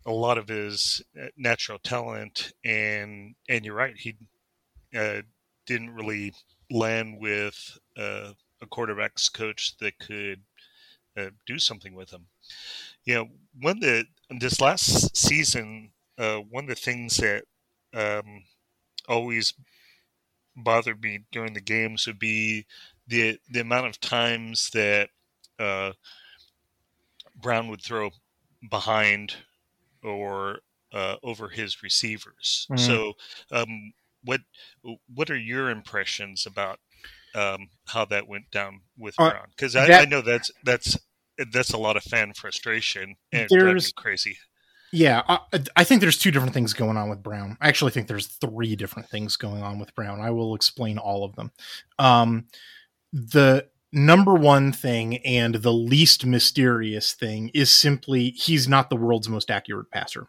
[0.04, 4.16] a lot of his uh, natural talent and and you're right he
[4.96, 5.22] uh,
[5.68, 6.32] didn't really
[6.70, 10.40] land with uh, a quarterbacks coach that could
[11.16, 12.26] uh, do something with him.
[13.04, 13.28] You know,
[13.60, 14.06] when the
[14.40, 17.44] this last season, uh, one of the things that
[17.94, 18.44] um,
[19.08, 19.54] always
[20.56, 22.66] bothered me during the games would be
[23.06, 25.10] the the amount of times that
[25.58, 25.92] uh,
[27.36, 28.10] Brown would throw
[28.70, 29.34] behind
[30.02, 30.60] or
[30.92, 32.66] uh, over his receivers.
[32.70, 32.78] Mm.
[32.78, 33.12] So
[33.50, 33.92] um,
[34.28, 34.42] what
[35.14, 36.78] what are your impressions about
[37.34, 39.46] um, how that went down with uh, Brown?
[39.56, 40.98] Because I, I, know that's that's
[41.50, 44.36] that's a lot of fan frustration and it's crazy.
[44.92, 45.38] Yeah, I,
[45.76, 47.56] I, think there's two different things going on with Brown.
[47.60, 50.20] I actually think there's three different things going on with Brown.
[50.20, 51.50] I will explain all of them.
[51.98, 52.46] Um,
[53.12, 59.28] the number one thing and the least mysterious thing is simply he's not the world's
[59.28, 60.28] most accurate passer.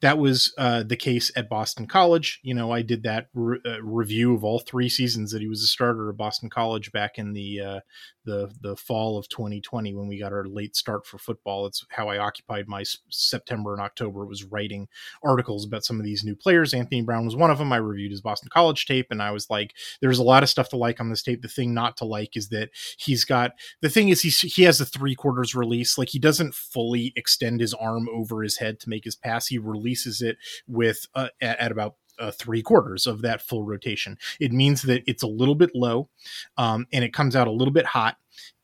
[0.00, 2.40] That was uh, the case at Boston College.
[2.42, 5.62] You know, I did that re- uh, review of all three seasons that he was
[5.62, 7.80] a starter at Boston College back in the uh,
[8.28, 11.66] the the fall of 2020 when we got our late start for football.
[11.66, 14.86] It's how I occupied my September and October was writing
[15.22, 16.74] articles about some of these new players.
[16.74, 17.72] Anthony Brown was one of them.
[17.72, 20.68] I reviewed his Boston College tape, and I was like, "There's a lot of stuff
[20.70, 21.40] to like on this tape.
[21.40, 24.80] The thing not to like is that he's got the thing is he he has
[24.80, 25.96] a three quarters release.
[25.96, 29.46] Like he doesn't fully extend his arm over his head to make his pass.
[29.46, 30.36] He releases it
[30.66, 34.18] with uh, at, at about uh, three quarters of that full rotation.
[34.40, 36.08] It means that it's a little bit low
[36.56, 38.16] um, and it comes out a little bit hot.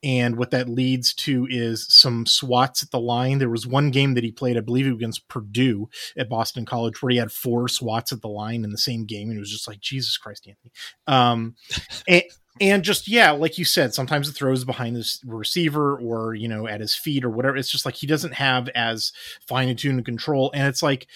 [0.02, 3.38] And what that leads to is some swats at the line.
[3.38, 6.66] There was one game that he played, I believe, it was against Purdue at Boston
[6.66, 9.40] College, where he had four swats at the line in the same game, and it
[9.40, 10.72] was just like Jesus Christ, Anthony.
[11.06, 11.54] Um,
[12.08, 12.22] and,
[12.60, 16.68] and just yeah, like you said, sometimes it throws behind the receiver or you know
[16.68, 17.56] at his feet or whatever.
[17.56, 19.10] It's just like he doesn't have as
[19.48, 21.06] fine tuned control, and it's like,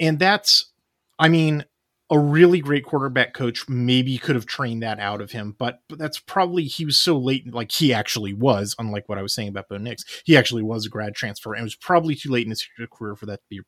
[0.00, 0.72] and that's,
[1.18, 1.64] I mean,
[2.10, 5.98] a really great quarterback coach maybe could have trained that out of him, but, but
[5.98, 7.52] that's probably he was so late.
[7.52, 10.86] Like he actually was, unlike what I was saying about Bo Nix, he actually was
[10.86, 13.46] a grad transfer, and it was probably too late in his career for that to
[13.48, 13.60] be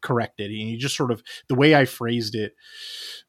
[0.00, 0.50] corrected.
[0.50, 2.54] And he just sort of the way I phrased it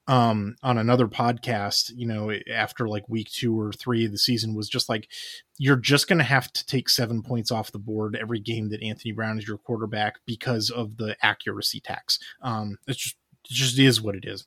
[0.07, 4.53] um, on another podcast, you know, after like week two or three of the season
[4.53, 5.09] was just like
[5.57, 8.83] you're just going to have to take seven points off the board every game that
[8.83, 12.19] Anthony Brown is your quarterback because of the accuracy tax.
[12.41, 13.15] Um, it's just
[13.49, 14.45] it just is what it is.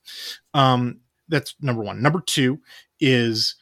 [0.54, 2.02] Um, that's number one.
[2.02, 2.60] Number two
[3.00, 3.56] is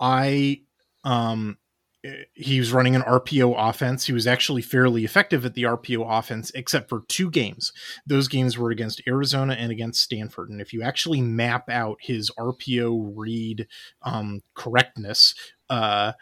[0.00, 0.60] I
[1.04, 1.58] um
[2.32, 4.06] he was running an RPO offense.
[4.06, 7.72] He was actually fairly effective at the RPO offense, except for two games.
[8.06, 10.48] Those games were against Arizona and against Stanford.
[10.48, 13.66] And if you actually map out his RPO read
[14.02, 15.34] um, correctness,
[15.68, 16.12] uh,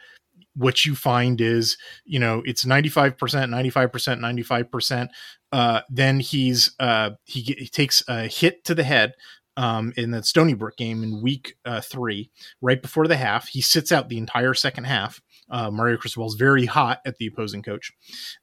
[0.58, 5.08] what you find is, you know, it's 95%, 95%, 95%.
[5.52, 9.14] Uh, then he's uh, he, he takes a hit to the head
[9.56, 13.48] um, in the Stony Brook game in week uh, three, right before the half.
[13.48, 15.22] He sits out the entire second half.
[15.50, 17.92] Uh, Mario Cristobal is very hot at the opposing coach.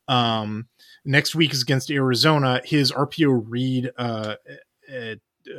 [0.08, 0.68] Um,
[1.04, 2.62] next week is against Arizona.
[2.66, 4.36] His RPO read uh,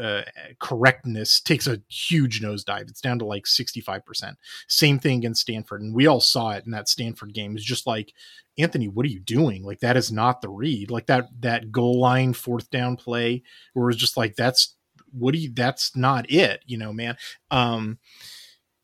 [0.00, 0.22] uh,
[0.58, 2.88] correctness takes a huge nosedive.
[2.88, 4.34] It's down to like 65%.
[4.68, 5.82] Same thing against Stanford.
[5.82, 7.56] And we all saw it in that Stanford game.
[7.56, 8.12] It's just like,
[8.58, 9.64] Anthony, what are you doing?
[9.64, 10.90] Like that is not the read.
[10.90, 13.42] Like that that goal line fourth down play
[13.74, 14.74] where it's just like that's
[15.12, 17.16] what do you that's not it, you know, man.
[17.50, 17.98] Um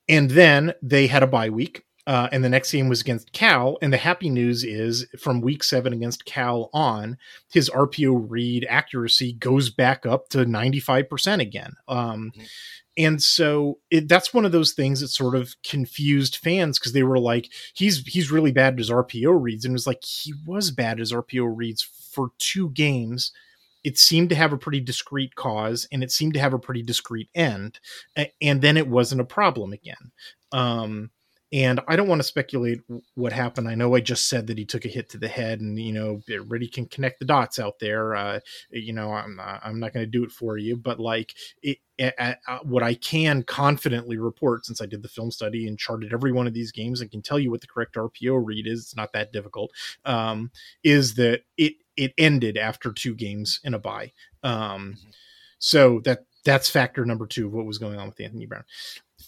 [0.09, 3.79] and then they had a bye week uh, and the next game was against Cal.
[3.81, 7.17] And the happy news is from week seven against Cal on,
[7.53, 11.75] his RPO read accuracy goes back up to 95% again.
[11.87, 12.43] Um, mm-hmm.
[12.99, 17.05] And so it, that's one of those things that sort of confused fans because they
[17.05, 19.65] were like, he's he's really bad at his RPO reads.
[19.65, 23.33] And it was like, he was bad at his RPO reads for two games
[23.85, 26.83] it seemed to have a pretty discrete cause and it seemed to have a pretty
[26.83, 27.81] discrete end
[28.41, 30.13] and then it wasn't a problem again
[30.53, 31.11] um,
[31.53, 32.81] And I don't want to speculate
[33.15, 33.69] what happened.
[33.69, 35.93] I know I just said that he took a hit to the head, and you
[35.93, 38.15] know, everybody can connect the dots out there.
[38.15, 41.35] Uh, you know, I'm not, I'm not going to do it for you, but like
[41.63, 41.79] it,
[42.63, 46.47] what I can confidently report, since I did the film study and charted every one
[46.47, 49.13] of these games and can tell you what the correct RPO read is, it's not
[49.13, 49.73] that difficult.
[50.05, 50.51] Um,
[50.83, 54.13] is that it it ended after two games in a bye.
[54.43, 55.11] Um, mm-hmm.
[55.59, 58.65] so that that's factor number two of what was going on with Anthony Brown.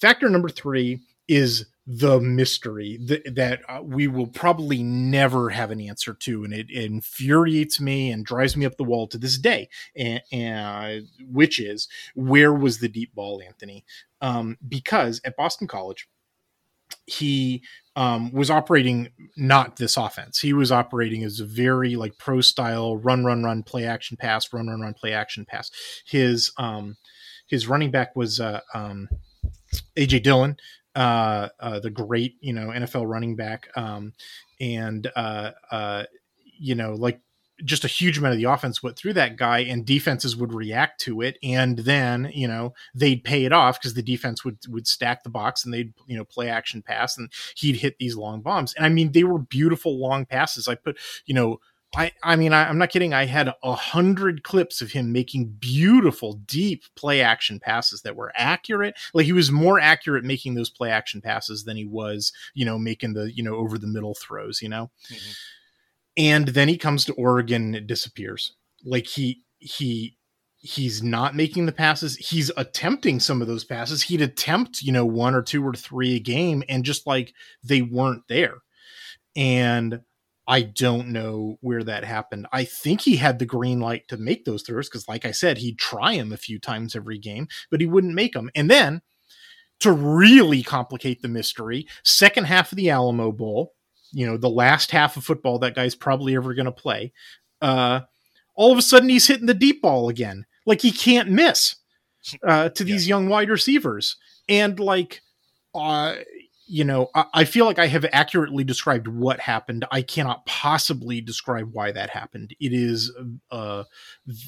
[0.01, 6.15] Factor number three is the mystery that, uh, we will probably never have an answer
[6.15, 9.69] to and it, it, infuriates me and drives me up the wall to this day
[9.95, 13.85] and, and which is where was the deep ball anthony
[14.23, 16.09] um, because at boston college
[17.07, 17.63] he
[17.97, 20.41] um, was operating not this offense.
[20.41, 24.53] He was operating as a very like pro style run, run, run, play action pass,
[24.53, 25.71] run, run, run, play action pass.
[26.07, 26.97] His um,
[27.47, 29.09] his running back was uh, um,
[29.97, 30.57] AJ Dillon,
[30.95, 34.13] uh, uh, the great you know NFL running back, um,
[34.61, 36.05] and uh, uh,
[36.43, 37.21] you know like
[37.63, 41.01] just a huge amount of the offense went through that guy and defenses would react
[41.01, 44.89] to it and then you know they'd pay it off because the defense would would
[44.89, 48.41] stack the box and they'd you know play action pass and he'd hit these long
[48.41, 48.75] bombs.
[48.75, 50.67] And i mean they were beautiful long passes.
[50.67, 51.61] I put you know
[51.97, 53.15] I, I mean, I, am not kidding.
[53.15, 58.33] I had a hundred clips of him making beautiful, deep play action passes that were
[58.35, 58.97] accurate.
[59.13, 62.79] Like he was more accurate making those play action passes than he was, you know,
[62.79, 64.91] making the, you know, over the middle throws, you know?
[65.11, 65.33] Mm-hmm
[66.17, 68.53] and then he comes to Oregon and disappears.
[68.85, 70.17] Like he he
[70.57, 72.17] he's not making the passes.
[72.17, 74.03] He's attempting some of those passes.
[74.03, 77.83] He'd attempt, you know, one or two or three a game and just like they
[77.83, 78.59] weren't there.
[79.37, 80.01] And
[80.47, 82.47] I don't know where that happened.
[82.53, 85.59] I think he had the green light to make those throws because, like I said,
[85.59, 88.51] he'd try them a few times every game, but he wouldn't make them.
[88.55, 89.01] And then
[89.81, 93.73] to really complicate the mystery, second half of the Alamo Bowl,
[94.15, 97.13] you know the last half of football that guy's probably ever going to play
[97.61, 98.01] uh
[98.55, 101.77] all of a sudden he's hitting the deep ball again like he can't miss
[102.47, 103.17] uh to these yeah.
[103.17, 104.17] young wide receivers
[104.49, 105.21] and like
[105.75, 106.15] uh
[106.67, 109.85] you know, I, I, feel like I have accurately described what happened.
[109.91, 112.55] I cannot possibly describe why that happened.
[112.59, 113.13] It is
[113.51, 113.85] a,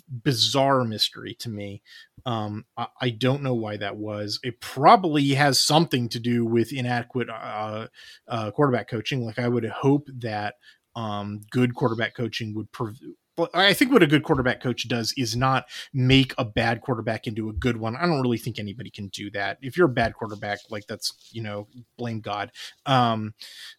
[0.09, 1.83] bizarre mystery to me.
[2.25, 4.41] Um, I, I, don't know why that was.
[4.43, 7.89] It probably has something to do with inadequate uh,
[8.29, 9.25] uh, quarterback coaching.
[9.25, 10.55] Like I would hope that
[10.95, 12.99] um, good quarterback coaching would prov-
[13.53, 17.51] I think what a good quarterback coach does is not make a bad quarterback into
[17.51, 17.95] a good one.
[17.97, 19.59] I don't really think anybody can do that.
[19.61, 21.69] If you're a bad quarterback, like that's you know,
[21.99, 22.51] blame God.
[22.87, 23.35] Um,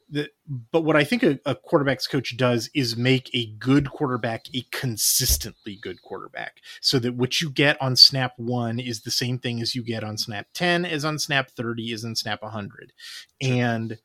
[0.10, 0.30] the,
[0.72, 4.64] but what I think a, a quarterback's coach does is make a good quarterback a
[4.72, 9.60] consistently good quarterback, so that what you get on snap one is the same thing
[9.62, 12.93] as you get on snap ten, as on snap thirty, is on snap hundred,
[13.41, 13.97] and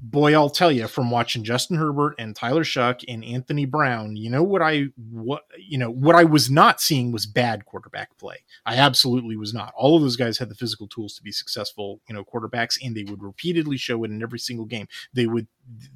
[0.00, 4.30] boy, I'll tell you from watching Justin Herbert and Tyler Shough and Anthony Brown, you
[4.30, 8.44] know what I what you know what I was not seeing was bad quarterback play.
[8.66, 9.72] I absolutely was not.
[9.76, 12.96] All of those guys had the physical tools to be successful, you know, quarterbacks, and
[12.96, 14.88] they would repeatedly show it in every single game.
[15.12, 15.46] They would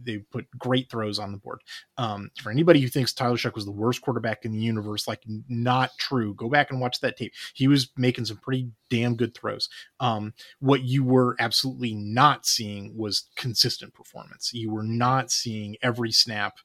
[0.02, 1.60] they put great throws on the board.
[1.96, 5.22] Um, for anybody who thinks Tyler Shough was the worst quarterback in the universe, like
[5.48, 6.34] not true.
[6.34, 7.32] Go back and watch that tape.
[7.54, 9.68] He was making some pretty damn good throws.
[10.00, 14.52] Um, what you were absolutely not seeing was consistent performance.
[14.52, 16.58] You were not seeing every snap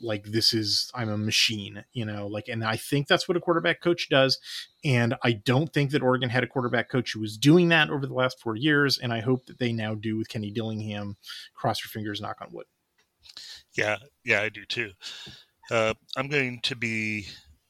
[0.00, 3.40] like this is I'm a machine, you know, like and I think that's what a
[3.40, 4.38] quarterback coach does.
[4.84, 8.06] And I don't think that Oregon had a quarterback coach who was doing that over
[8.06, 11.16] the last four years, and I hope that they now do with Kenny Dillingham.
[11.54, 12.66] Cross your fingers, knock on wood.
[13.74, 14.92] Yeah, yeah, I do too.
[15.70, 17.28] Uh, I'm going to be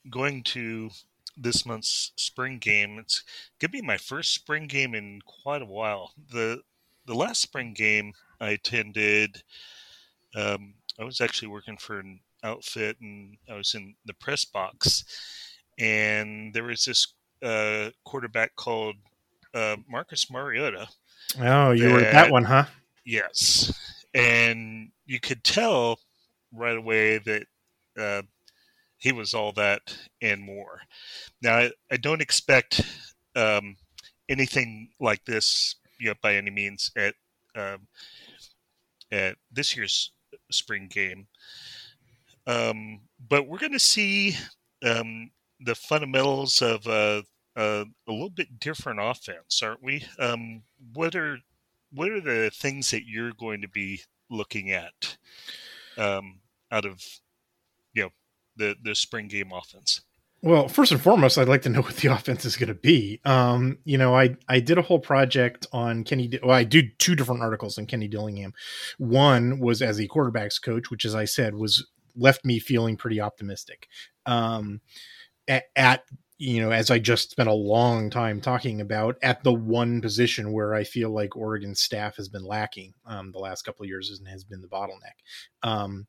[0.08, 0.90] going to
[1.36, 2.98] this month's spring game.
[2.98, 3.22] It's
[3.58, 6.12] gonna be my first spring game in quite a while.
[6.30, 6.62] the
[7.06, 9.42] The last spring game I attended,
[10.34, 15.04] um, I was actually working for an outfit and I was in the press box,
[15.78, 18.96] and there was this uh, quarterback called
[19.54, 20.86] uh, Marcus Mariota.
[21.40, 22.66] Oh, you that, were that one, huh?
[23.06, 23.72] Yes,
[24.14, 25.98] and you could tell
[26.52, 27.44] right away that
[27.98, 28.22] uh,
[28.98, 30.82] he was all that and more.
[31.40, 32.82] Now, I, I don't expect
[33.34, 33.76] um,
[34.28, 37.14] anything like this, you know, by any means at
[37.56, 37.86] um,
[39.10, 40.12] at this year's
[40.52, 41.26] spring game.
[42.46, 44.36] Um, but we're going to see
[44.84, 45.30] um,
[45.60, 47.22] the fundamentals of a,
[47.56, 50.04] a, a, little bit different offense, aren't we?
[50.18, 50.62] Um,
[50.94, 51.38] what are
[51.92, 55.16] what are the things that you're going to be looking at
[55.98, 56.40] um,
[56.70, 57.02] out of
[57.92, 58.10] you know
[58.56, 60.00] the the spring game offense?
[60.42, 63.20] Well, first and foremost, I'd like to know what the offense is going to be.
[63.24, 66.38] Um, you know, I I did a whole project on Kenny.
[66.42, 68.54] Well, I did two different articles on Kenny Dillingham.
[68.98, 71.86] One was as a quarterbacks coach, which, as I said, was
[72.16, 73.86] left me feeling pretty optimistic.
[74.26, 74.80] Um,
[75.46, 76.04] at, at
[76.38, 80.52] you know, as I just spent a long time talking about, at the one position
[80.52, 84.10] where I feel like Oregon staff has been lacking um, the last couple of years
[84.18, 85.20] and has been the bottleneck.
[85.62, 86.06] Um,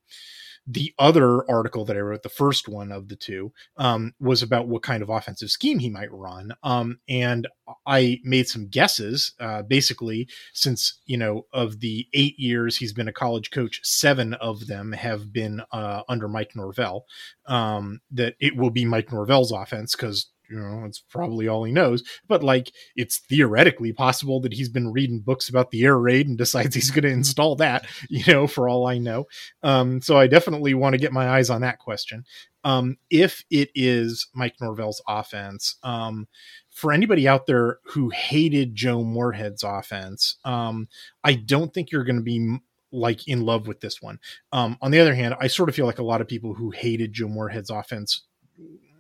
[0.68, 4.68] the other article that I wrote, the first one of the two, um, was about
[4.68, 6.54] what kind of offensive scheme he might run.
[6.64, 7.48] Um, and
[7.86, 9.34] I made some guesses.
[9.40, 14.34] Uh, basically, since you know, of the eight years he's been a college coach, seven
[14.36, 17.06] of them have been uh, under Mike Norvell.
[17.48, 21.72] Um, that it will be Mike Norvell's offense because you know it's probably all he
[21.72, 22.04] knows.
[22.28, 26.38] But like it's theoretically possible that he's been reading books about the air raid and
[26.42, 29.28] decides he's going to install that you know for all i know.
[29.64, 32.26] Um, so i definitely want to get my eyes on that question.
[32.64, 36.28] Um, if it is mike norvell's offense um,
[36.70, 40.88] for anybody out there who hated joe moorhead's offense um,
[41.24, 42.60] i don't think you're going to be
[42.92, 44.20] like in love with this one.
[44.52, 46.72] Um, on the other hand, I sort of feel like a lot of people who
[46.72, 48.24] hated Joe Moorhead's offense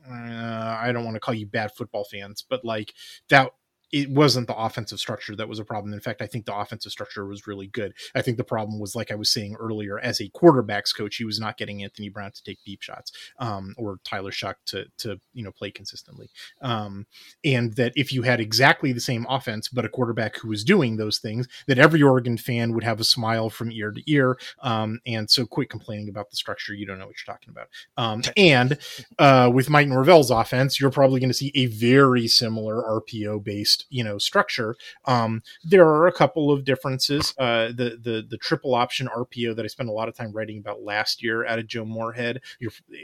[0.09, 2.93] uh, I don't want to call you bad football fans, but like
[3.29, 3.51] that
[3.91, 5.93] it wasn't the offensive structure that was a problem.
[5.93, 7.93] In fact, I think the offensive structure was really good.
[8.15, 11.25] I think the problem was, like I was saying earlier, as a quarterbacks coach, he
[11.25, 15.19] was not getting Anthony Brown to take deep shots um, or Tyler Shough to to
[15.33, 16.29] you know play consistently.
[16.61, 17.05] Um,
[17.43, 20.97] and that if you had exactly the same offense but a quarterback who was doing
[20.97, 24.37] those things, that every Oregon fan would have a smile from ear to ear.
[24.61, 26.73] Um, and so, quit complaining about the structure.
[26.73, 27.67] You don't know what you're talking about.
[27.97, 28.77] Um, and
[29.19, 33.80] uh, with Mike Norvell's offense, you're probably going to see a very similar RPO based
[33.89, 34.75] you know structure
[35.05, 37.33] um, there are a couple of differences.
[37.37, 40.57] Uh, the the the triple option rpo that i spent a lot of time writing
[40.57, 42.41] about last year out of joe moorhead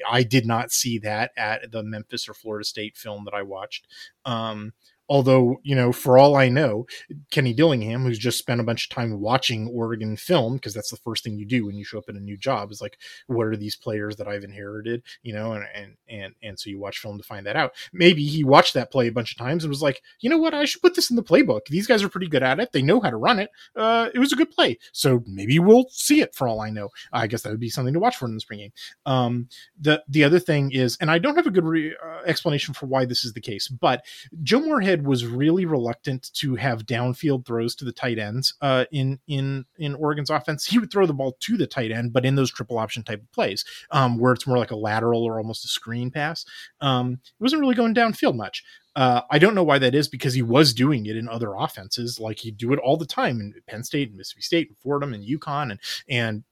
[0.10, 3.88] i did not see that at the memphis or florida state film that i watched.
[4.26, 4.74] Um,
[5.10, 6.86] Although, you know, for all I know,
[7.32, 10.98] Kenny Dillingham, who's just spent a bunch of time watching Oregon film, because that's the
[10.98, 12.98] first thing you do when you show up in a new job, is like,
[13.28, 15.04] what are these players that I've inherited?
[15.24, 17.74] You know, and and and and so you watch film to find that out.
[17.94, 20.54] Maybe he watched that play a bunch of times and was like, you know what,
[20.54, 21.68] I should put this in the playbook.
[21.68, 22.72] These guys are pretty good at it.
[22.72, 23.50] They know how to run it.
[23.76, 24.78] Uh, it was a good play.
[24.92, 26.90] So maybe we'll see it for all I know.
[27.14, 28.74] I guess that would be something to watch for in the spring game.
[29.06, 29.50] Um,
[29.80, 32.86] the the other thing is, and I don't have a good re- uh, explanation for
[32.88, 34.04] why this is the case, but
[34.44, 39.20] Joe Moorhead was really reluctant to have downfield throws to the tight ends uh, in
[39.28, 40.66] in in Oregon's offense.
[40.66, 43.22] He would throw the ball to the tight end, but in those triple option type
[43.22, 46.46] of plays, um, where it's more like a lateral or almost a screen pass,
[46.82, 48.64] um, it wasn't really going downfield much.
[48.96, 52.20] Uh, I don't know why that is because he was doing it in other offenses,
[52.20, 55.14] like he'd do it all the time in Penn State and Mississippi State and Fordham
[55.14, 55.80] and UConn and
[56.10, 56.44] and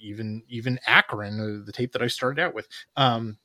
[0.00, 2.66] even even Akron, uh, the tape that I started out with.
[2.96, 3.38] Um,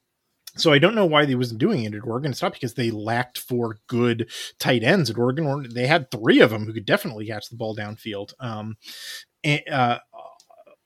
[0.55, 2.31] so I don't know why they wasn't doing it at Oregon.
[2.31, 4.29] It's not because they lacked four good
[4.59, 5.67] tight ends at Oregon.
[5.73, 8.33] They had three of them who could definitely catch the ball downfield.
[8.39, 8.77] Um,
[9.43, 9.99] and, uh,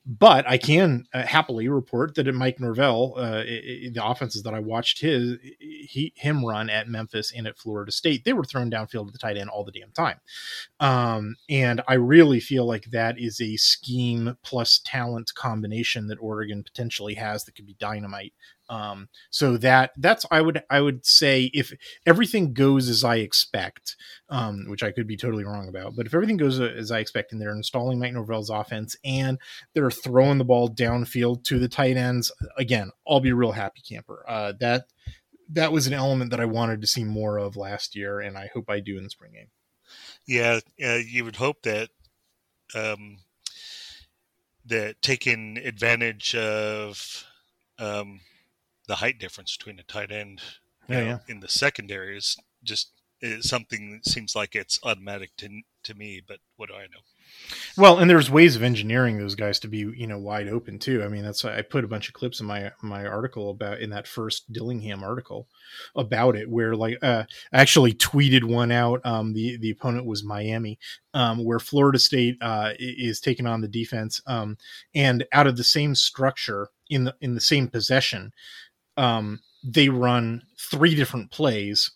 [0.06, 4.52] but I can uh, happily report that at Mike Norvell, uh, it, the offenses that
[4.52, 8.70] I watched his he, him run at Memphis and at Florida State, they were thrown
[8.70, 10.20] downfield to the tight end all the damn time.
[10.78, 16.62] Um, and I really feel like that is a scheme plus talent combination that Oregon
[16.62, 18.34] potentially has that could be dynamite
[18.70, 21.72] um so that that's i would i would say if
[22.06, 23.96] everything goes as i expect
[24.30, 27.32] um which i could be totally wrong about but if everything goes as i expect
[27.32, 29.38] and they're installing mike norvell's offense and
[29.74, 33.82] they're throwing the ball downfield to the tight ends again i'll be a real happy
[33.86, 34.24] camper.
[34.26, 34.86] Uh that
[35.50, 38.48] that was an element that i wanted to see more of last year and i
[38.54, 39.48] hope i do in the spring game.
[40.26, 41.90] Yeah uh, you would hope that
[42.74, 43.18] um
[44.66, 47.24] that taking advantage of
[47.78, 48.20] um
[48.86, 50.40] the height difference between a tight end
[50.88, 51.18] yeah, know, yeah.
[51.28, 55.48] in the secondary is just is something that seems like it's automatic to
[55.84, 56.20] to me.
[56.26, 57.00] But what do I know?
[57.76, 61.02] Well, and there's ways of engineering those guys to be, you know, wide open too.
[61.02, 63.90] I mean, that's I put a bunch of clips in my my article about in
[63.90, 65.48] that first Dillingham article
[65.96, 69.00] about it, where like uh, I actually tweeted one out.
[69.04, 70.78] Um, the the opponent was Miami,
[71.14, 74.56] um, where Florida State uh, is taking on the defense, um,
[74.94, 78.32] and out of the same structure in the in the same possession,
[78.96, 81.90] um, they run three different plays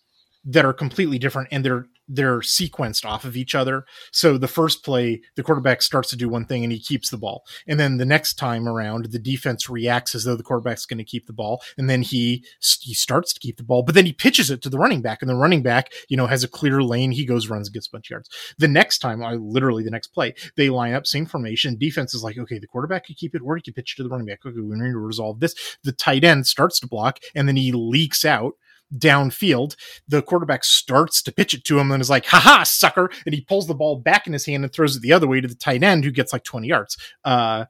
[0.45, 3.85] that are completely different and they're they're sequenced off of each other.
[4.11, 7.17] So the first play, the quarterback starts to do one thing and he keeps the
[7.17, 7.45] ball.
[7.67, 11.03] And then the next time around, the defense reacts as though the quarterback's going to
[11.03, 11.61] keep the ball.
[11.77, 12.43] And then he
[12.81, 15.21] he starts to keep the ball, but then he pitches it to the running back,
[15.21, 17.11] and the running back, you know, has a clear lane.
[17.11, 18.29] He goes, runs, gets a bunch of yards.
[18.57, 21.77] The next time, I literally the next play, they line up same formation.
[21.77, 24.03] Defense is like, okay, the quarterback could keep it, or he can pitch it to
[24.03, 24.45] the running back.
[24.45, 25.77] Okay, we need to resolve this.
[25.83, 28.53] The tight end starts to block, and then he leaks out
[28.97, 29.75] downfield.
[30.07, 33.09] The quarterback starts to pitch it to him and is like, haha, sucker.
[33.25, 35.41] And he pulls the ball back in his hand and throws it the other way
[35.41, 36.97] to the tight end who gets like 20 yards.
[37.23, 37.65] Uh,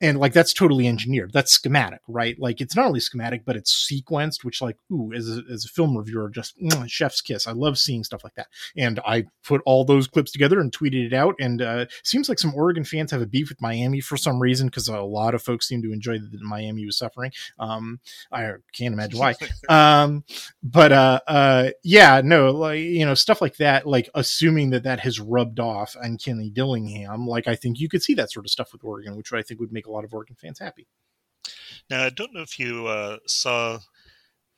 [0.00, 1.32] and like that's totally engineered.
[1.32, 2.38] That's schematic right?
[2.38, 5.68] Like it's not only schematic but it's sequenced which like ooh as a, as a
[5.68, 7.46] film reviewer just mm, chef's kiss.
[7.46, 8.48] I love seeing stuff like that.
[8.76, 12.38] And i put all those clips together and tweeted it out and uh seems like
[12.38, 15.42] some oregon fans have a beef with miami for some reason because a lot of
[15.42, 17.32] folks seem to enjoy that miami was suffering.
[17.58, 18.00] Um
[18.32, 19.34] i can't imagine why.
[19.68, 20.24] Um
[20.62, 25.00] but uh uh yeah no like you know stuff like that like assuming that that
[25.00, 28.50] has rubbed off on kenny dillingham like i think you could see that sort of
[28.50, 30.86] stuff with oregon which i think would make a lot of Oregon fans happy.
[31.90, 33.78] Now, I don't know if you uh, saw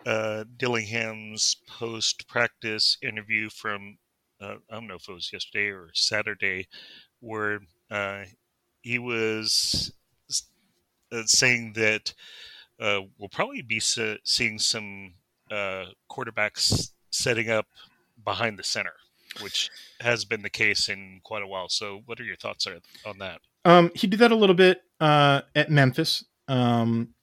[0.04, 3.98] uh, Dillingham's post practice interview from,
[4.40, 6.68] uh, I don't know if it was yesterday or Saturday,
[7.20, 7.60] where
[7.90, 8.24] uh,
[8.82, 9.92] he was
[11.12, 12.14] uh, saying that
[12.80, 15.14] uh, we'll probably be seeing some
[15.50, 17.66] quarterbacks setting up
[18.24, 18.92] behind the center,
[19.40, 19.70] which
[20.00, 21.68] has been the case in quite a while.
[21.68, 22.66] So, what are your thoughts
[23.04, 23.40] on that?
[23.64, 26.24] Um, he did that a little bit uh, at Memphis.
[26.48, 27.14] Um,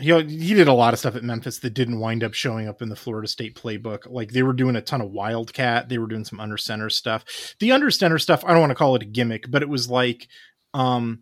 [0.00, 2.82] he he did a lot of stuff at Memphis that didn't wind up showing up
[2.82, 4.08] in the Florida State playbook.
[4.08, 7.24] Like they were doing a ton of wildcat, they were doing some under center stuff.
[7.58, 9.90] The under center stuff, I don't want to call it a gimmick, but it was
[9.90, 10.28] like
[10.72, 11.20] um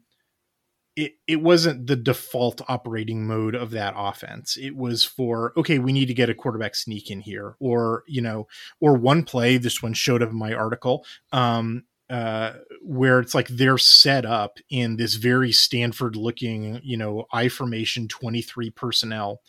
[0.95, 4.59] it it wasn't the default operating mode of that offense.
[4.59, 8.21] It was for okay, we need to get a quarterback sneak in here, or you
[8.21, 8.47] know,
[8.81, 9.57] or one play.
[9.57, 11.05] This one showed up in my article.
[11.33, 12.53] Um, uh,
[12.83, 18.07] where it's like they're set up in this very Stanford looking, you know, I formation
[18.07, 19.41] 23 personnel,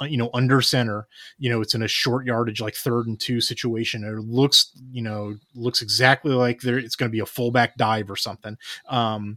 [0.00, 1.06] uh, you know, under center,
[1.38, 4.04] you know, it's in a short yardage, like third and two situation.
[4.04, 8.10] It looks, you know, looks exactly like there, it's going to be a fullback dive
[8.10, 8.56] or something.
[8.88, 9.36] Um,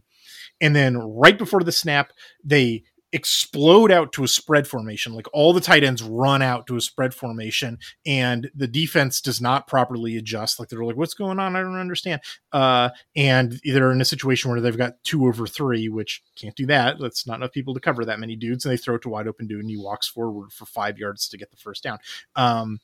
[0.60, 2.12] and then right before the snap,
[2.42, 5.12] they explode out to a spread formation.
[5.12, 9.40] Like all the tight ends run out to a spread formation, and the defense does
[9.40, 10.58] not properly adjust.
[10.58, 11.56] Like they're like, "What's going on?
[11.56, 12.20] I don't understand."
[12.52, 16.66] Uh, and they're in a situation where they've got two over three, which can't do
[16.66, 16.98] that.
[16.98, 19.28] That's not enough people to cover that many dudes, and they throw it to wide
[19.28, 21.98] open dude, and he walks forward for five yards to get the first down.
[22.36, 22.80] Um,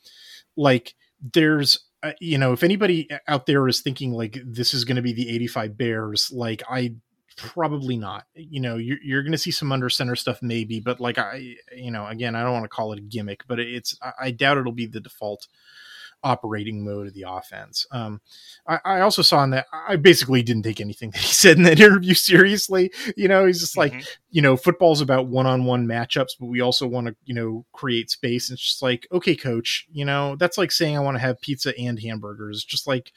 [0.57, 0.95] like
[1.33, 5.03] there's uh, you know, if anybody out there is thinking like this is going to
[5.03, 6.95] be the 85 Bears, like I
[7.39, 8.27] probably not.
[8.35, 11.57] You know, you're, you're going to see some under center stuff maybe, but like I,
[11.75, 14.59] you know, again, I don't want to call it a gimmick, but it's I doubt
[14.59, 15.49] it'll be the default
[16.25, 17.87] operating mode of the offense.
[17.93, 18.21] Um,
[18.67, 21.63] I, I, also saw in that I basically didn't take anything that he said in
[21.65, 22.91] that interview seriously.
[23.17, 24.21] You know, he's just like, mm-hmm.
[24.31, 28.49] you know, football's about one-on-one matchups, but we also want to, you know, create space.
[28.49, 31.41] And it's just like, okay, coach, you know, that's like saying I want to have
[31.41, 32.65] pizza and hamburgers.
[32.65, 33.13] Just like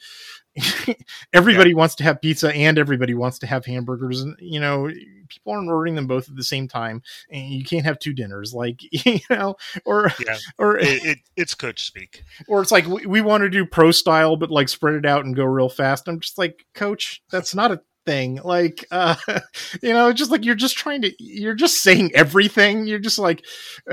[1.32, 1.76] everybody yeah.
[1.76, 4.88] wants to have pizza and everybody wants to have hamburgers, and you know,
[5.28, 8.52] people aren't ordering them both at the same time, and you can't have two dinners,
[8.52, 13.06] like you know, or yeah, or it, it, it's coach speak, or it's like we,
[13.06, 16.08] we want to do pro style, but like spread it out and go real fast.
[16.08, 19.14] I'm just like, coach, that's not a thing like uh
[19.82, 23.44] you know just like you're just trying to you're just saying everything you're just like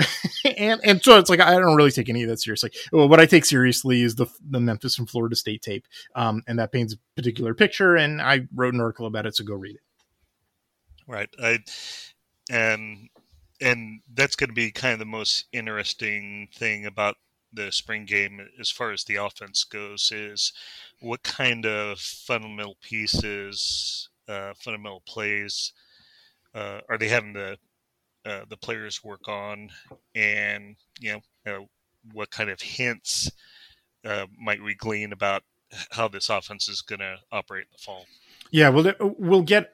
[0.58, 2.72] and and so it's like i don't really take any of that seriously.
[2.92, 5.86] Well, what i take seriously is the the memphis and florida state tape
[6.16, 9.44] um and that paints a particular picture and i wrote an article about it so
[9.44, 9.82] go read it.
[11.08, 11.60] Right i
[12.50, 13.10] and
[13.62, 17.16] and that's going to be kind of the most interesting thing about
[17.52, 20.54] the spring game as far as the offense goes is
[21.00, 25.74] what kind of fundamental pieces, uh, fundamental plays
[26.54, 27.58] uh, are they having the
[28.26, 29.70] uh, the players work on,
[30.14, 31.14] and you
[31.46, 31.66] know uh,
[32.14, 33.32] what kind of hints
[34.06, 35.44] uh, might we glean about
[35.92, 38.06] how this offense is going to operate in the fall?
[38.52, 39.74] Yeah, well, we'll get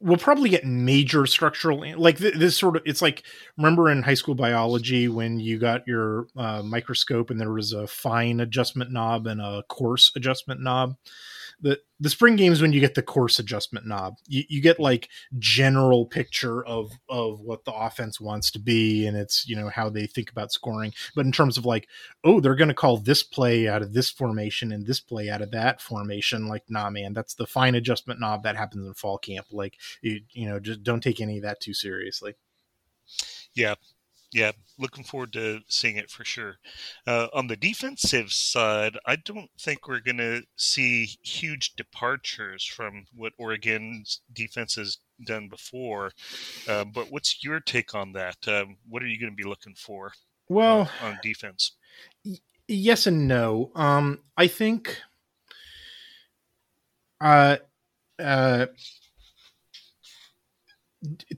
[0.00, 3.22] we'll probably get major structural like this sort of it's like
[3.58, 7.86] remember in high school biology when you got your uh, microscope and there was a
[7.86, 10.96] fine adjustment knob and a coarse adjustment knob
[11.62, 15.08] the the spring games when you get the coarse adjustment knob you, you get like
[15.38, 19.88] general picture of of what the offense wants to be and it's you know how
[19.88, 20.92] they think about scoring.
[21.14, 21.88] But in terms of like
[22.24, 25.42] oh they're going to call this play out of this formation and this play out
[25.42, 29.18] of that formation like nah man that's the fine adjustment knob that happens in fall
[29.18, 29.46] camp.
[29.52, 32.34] Like you, you know just don't take any of that too seriously.
[33.54, 33.76] Yeah
[34.32, 36.56] yeah, looking forward to seeing it for sure.
[37.06, 43.04] Uh, on the defensive side, I don't think we're going to see huge departures from
[43.14, 46.12] what Oregon's defense has done before.
[46.66, 48.36] Uh, but what's your take on that?
[48.48, 50.12] Um, what are you going to be looking for?
[50.48, 51.72] Well, uh, on defense,
[52.24, 53.70] y- yes and no.
[53.74, 54.98] Um, I think.
[57.20, 57.58] Uh,
[58.18, 58.66] uh,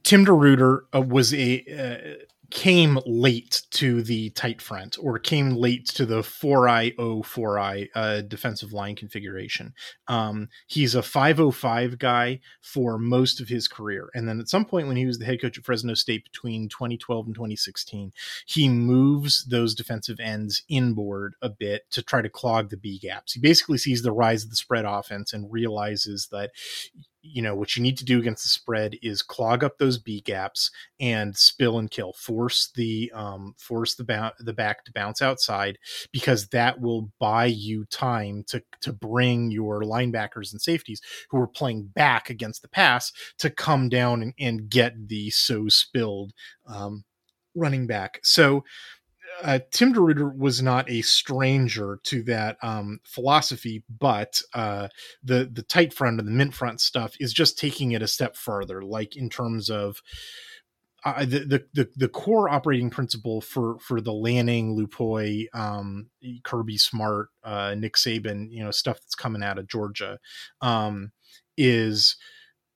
[0.02, 2.24] Tim DeRuyter uh, was a uh,
[2.54, 8.20] came late to the tight front or came late to the 4i o 4i uh,
[8.20, 9.74] defensive line configuration.
[10.06, 14.08] Um, he's a 505 guy for most of his career.
[14.14, 16.68] And then at some point when he was the head coach at Fresno State between
[16.68, 18.12] 2012 and 2016,
[18.46, 23.32] he moves those defensive ends inboard a bit to try to clog the B gaps.
[23.32, 26.52] He basically sees the rise of the spread offense and realizes that
[27.24, 30.20] you know what you need to do against the spread is clog up those B
[30.20, 30.70] gaps
[31.00, 32.12] and spill and kill.
[32.12, 35.78] Force the um, force the ba- the back to bounce outside
[36.12, 41.00] because that will buy you time to to bring your linebackers and safeties
[41.30, 45.68] who are playing back against the pass to come down and, and get the so
[45.68, 46.32] spilled
[46.66, 47.04] um,
[47.54, 48.20] running back.
[48.22, 48.64] So
[49.42, 54.88] uh, Tim DeRuyter was not a stranger to that um, philosophy, but uh,
[55.22, 58.36] the the tight front and the mint front stuff is just taking it a step
[58.36, 58.82] further.
[58.82, 60.02] Like in terms of
[61.04, 66.08] uh, the, the, the the core operating principle for for the Lanning, Lupoi, um,
[66.44, 70.18] Kirby Smart, uh, Nick Saban, you know, stuff that's coming out of Georgia,
[70.60, 71.12] um,
[71.58, 72.16] is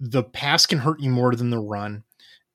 [0.01, 2.05] the pass can hurt you more than the run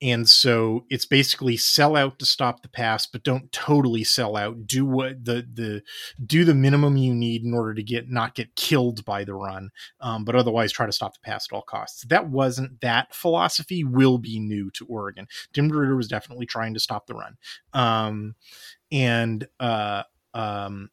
[0.04, 4.68] and so it's basically sell out to stop the pass but don't totally sell out.
[4.68, 5.82] Do what the the
[6.24, 9.72] do the minimum you need in order to get not get killed by the run
[10.02, 12.04] um, but otherwise try to stop the pass at all costs.
[12.04, 15.28] That wasn't that philosophy will be new to oregon.
[15.54, 17.38] Tim DeRuyter was definitely trying to stop the run.
[17.72, 18.36] Um,
[18.92, 20.90] and uh, um,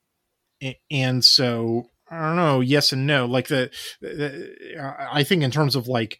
[0.90, 3.26] and so i don't know yes and no.
[3.26, 6.18] Like the, the i think in terms of like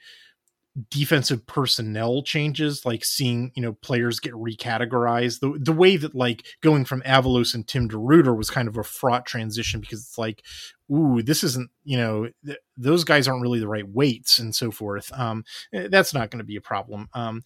[0.88, 5.40] defensive personnel changes, like seeing you know players get recategorized.
[5.40, 8.84] The the way that like going from Avalos and Tim DeRuyter was kind of a
[8.84, 10.42] fraught transition because it's like,
[10.90, 14.70] ooh, this isn't you know th- those guys aren't really the right weights and so
[14.70, 15.12] forth.
[15.12, 17.08] Um, eh, that's not going to be a problem.
[17.14, 17.42] Um,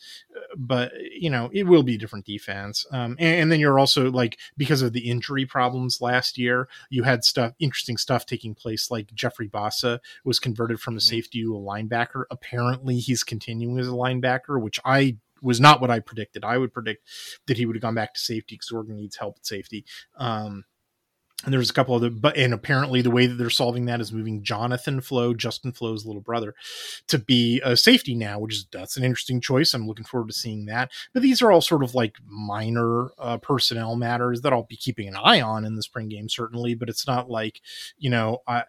[0.57, 2.86] but you know it will be a different defense.
[2.90, 7.03] Um, and, and, then you're also like because of the injury problems last year, you
[7.03, 8.90] had stuff interesting stuff taking place.
[8.90, 11.16] Like Jeffrey Bassa was converted from a mm-hmm.
[11.16, 12.24] safety to a linebacker.
[12.30, 16.45] Apparently, he's continuing as a linebacker, which I was not what I predicted.
[16.45, 17.07] I would predict
[17.47, 19.84] that he would have gone back to safety because Oregon needs help at safety.
[20.16, 20.64] Um,
[21.45, 24.01] and there's a couple of the but and apparently the way that they're solving that
[24.01, 26.55] is moving jonathan flowe justin flowe's little brother
[27.07, 29.72] to be a safety now which is that's an interesting choice.
[29.74, 30.90] I'm looking forward to seeing that.
[31.12, 35.09] But these are all sort of like minor uh, personnel matters that i'll be keeping
[35.09, 36.74] an eye on in the spring game certainly.
[36.74, 37.61] But it's not like
[37.99, 38.64] you know i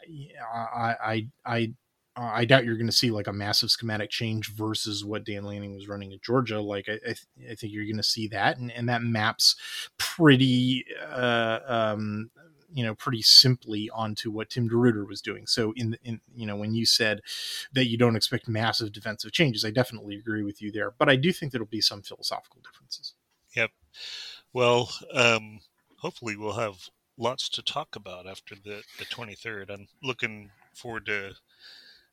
[0.53, 1.73] i i, I
[2.17, 5.75] I doubt you're going to see like a massive schematic change versus what Dan Lanning
[5.75, 6.61] was running at Georgia.
[6.61, 9.57] Like I, I, th- I think you're going to see that, and, and that maps
[9.97, 12.31] pretty uh, um,
[12.75, 15.47] you know pretty simply onto what Tim DeRuyter was doing.
[15.47, 17.21] So in in you know when you said
[17.71, 20.91] that you don't expect massive defensive changes, I definitely agree with you there.
[20.91, 23.13] But I do think there'll be some philosophical differences.
[23.55, 23.71] Yep.
[24.51, 25.61] Well, um,
[25.99, 29.69] hopefully we'll have lots to talk about after the the 23rd.
[29.69, 31.35] I'm looking forward to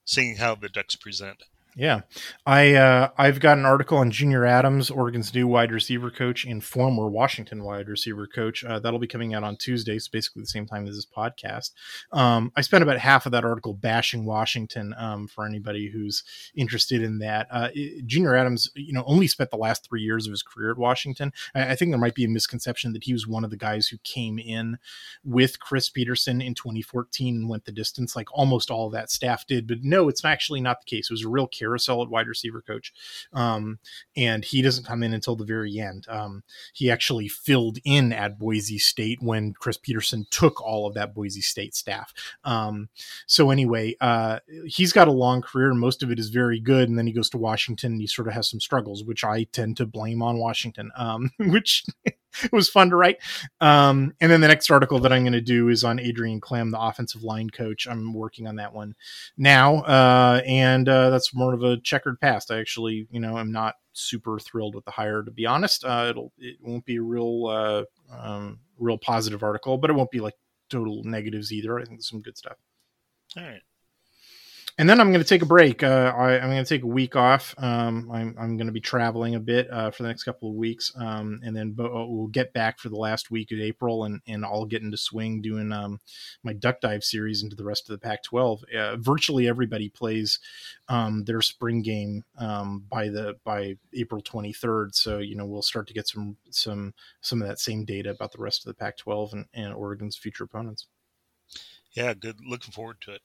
[0.04, 1.42] seeing how the Ducks present.
[1.74, 2.02] Yeah,
[2.44, 6.62] I uh, I've got an article on Junior Adams, Oregon's new wide receiver coach and
[6.62, 8.62] former Washington wide receiver coach.
[8.62, 11.70] Uh, that'll be coming out on Tuesday, so basically the same time as this podcast.
[12.12, 17.02] Um, I spent about half of that article bashing Washington um, for anybody who's interested
[17.02, 17.46] in that.
[17.50, 17.70] Uh,
[18.04, 21.32] Junior Adams, you know, only spent the last three years of his career at Washington.
[21.54, 23.88] I, I, think there might be a misconception that he was one of the guys
[23.88, 24.76] who came in
[25.24, 29.66] with Chris Petersen in 2014 and went the distance, like almost all that staff did.
[29.66, 31.10] But no, it's actually not the case.
[31.10, 32.92] It was a real carousel at wide receiver coach.
[33.32, 33.78] Um,
[34.16, 36.06] and he doesn't come in until the very end.
[36.08, 36.42] Um,
[36.72, 41.40] he actually filled in at Boise State when Chris Petersen took all of that Boise
[41.40, 42.12] State staff.
[42.44, 42.88] Um,
[43.26, 46.88] so anyway, uh, he's got a long career and most of it is very good.
[46.88, 49.44] And then he goes to Washington and he sort of has some struggles, which I
[49.44, 51.84] tend to blame on Washington, um, which
[52.44, 53.18] it was fun to write.
[53.60, 56.70] Um, and then the next article that I'm going to do is on Adrian Klemm,
[56.70, 57.86] the offensive line coach.
[57.86, 58.94] I'm working on that one
[59.36, 62.50] now, uh, and uh, that's more of a checkered past.
[62.50, 65.84] I actually, you know, I'm not super thrilled with the hire, to be honest.
[65.84, 70.10] Uh, it'll it won't be a real uh, um, real positive article, but it won't
[70.10, 70.34] be like
[70.70, 71.78] total negatives either.
[71.78, 72.56] I think some good stuff.
[73.36, 73.62] All right
[74.78, 75.82] and then I'm going to take a break.
[75.82, 77.54] Uh, I, am going to take a week off.
[77.58, 80.54] Um, I'm, I'm going to be traveling a bit uh, for the next couple of
[80.54, 84.20] weeks, um, and then bo- we'll get back for the last week of April, and,
[84.26, 86.00] and I'll get into swing doing um,
[86.42, 88.74] my duck dive series into the rest of the Pac-12.
[88.74, 90.38] Uh, virtually everybody plays
[90.88, 95.86] um, their spring game um, by the by April 23rd, so you know we'll start
[95.88, 99.34] to get some some some of that same data about the rest of the Pac-12
[99.34, 100.86] and, and Oregon's future opponents.
[101.92, 102.38] Yeah, good.
[102.46, 103.22] Looking forward to it.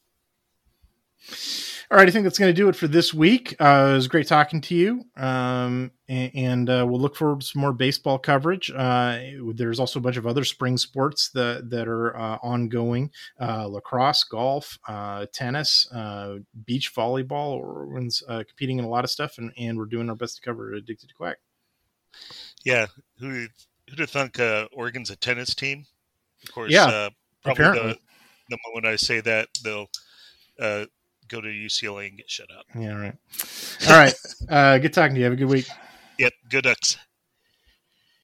[1.90, 3.56] All right, I think that's going to do it for this week.
[3.62, 7.48] Uh, it was great talking to you, um, and, and uh, we'll look forward to
[7.48, 8.70] some more baseball coverage.
[8.70, 9.20] Uh,
[9.54, 13.10] there's also a bunch of other spring sports that that are uh, ongoing:
[13.40, 15.88] uh, lacrosse, golf, uh, tennis,
[16.66, 17.58] beach volleyball.
[17.58, 20.74] Everyone's competing in a lot of stuff, and, and we're doing our best to cover
[20.74, 21.38] Addicted to Quack.
[22.66, 22.88] Yeah,
[23.18, 23.48] who
[23.90, 24.42] who'd have thunk
[24.74, 25.86] Oregon's a tennis team?
[26.44, 27.08] Of course, yeah,
[27.44, 27.94] probably apparently.
[27.94, 28.00] the
[28.50, 29.88] the moment I say that they'll
[31.28, 32.66] go to UCLA and get shut up.
[32.76, 33.16] Yeah, right.
[33.88, 34.14] All right.
[34.50, 35.26] uh, good talking to you.
[35.26, 35.68] Have a good week.
[36.18, 36.34] Yep.
[36.50, 36.98] Good ducks.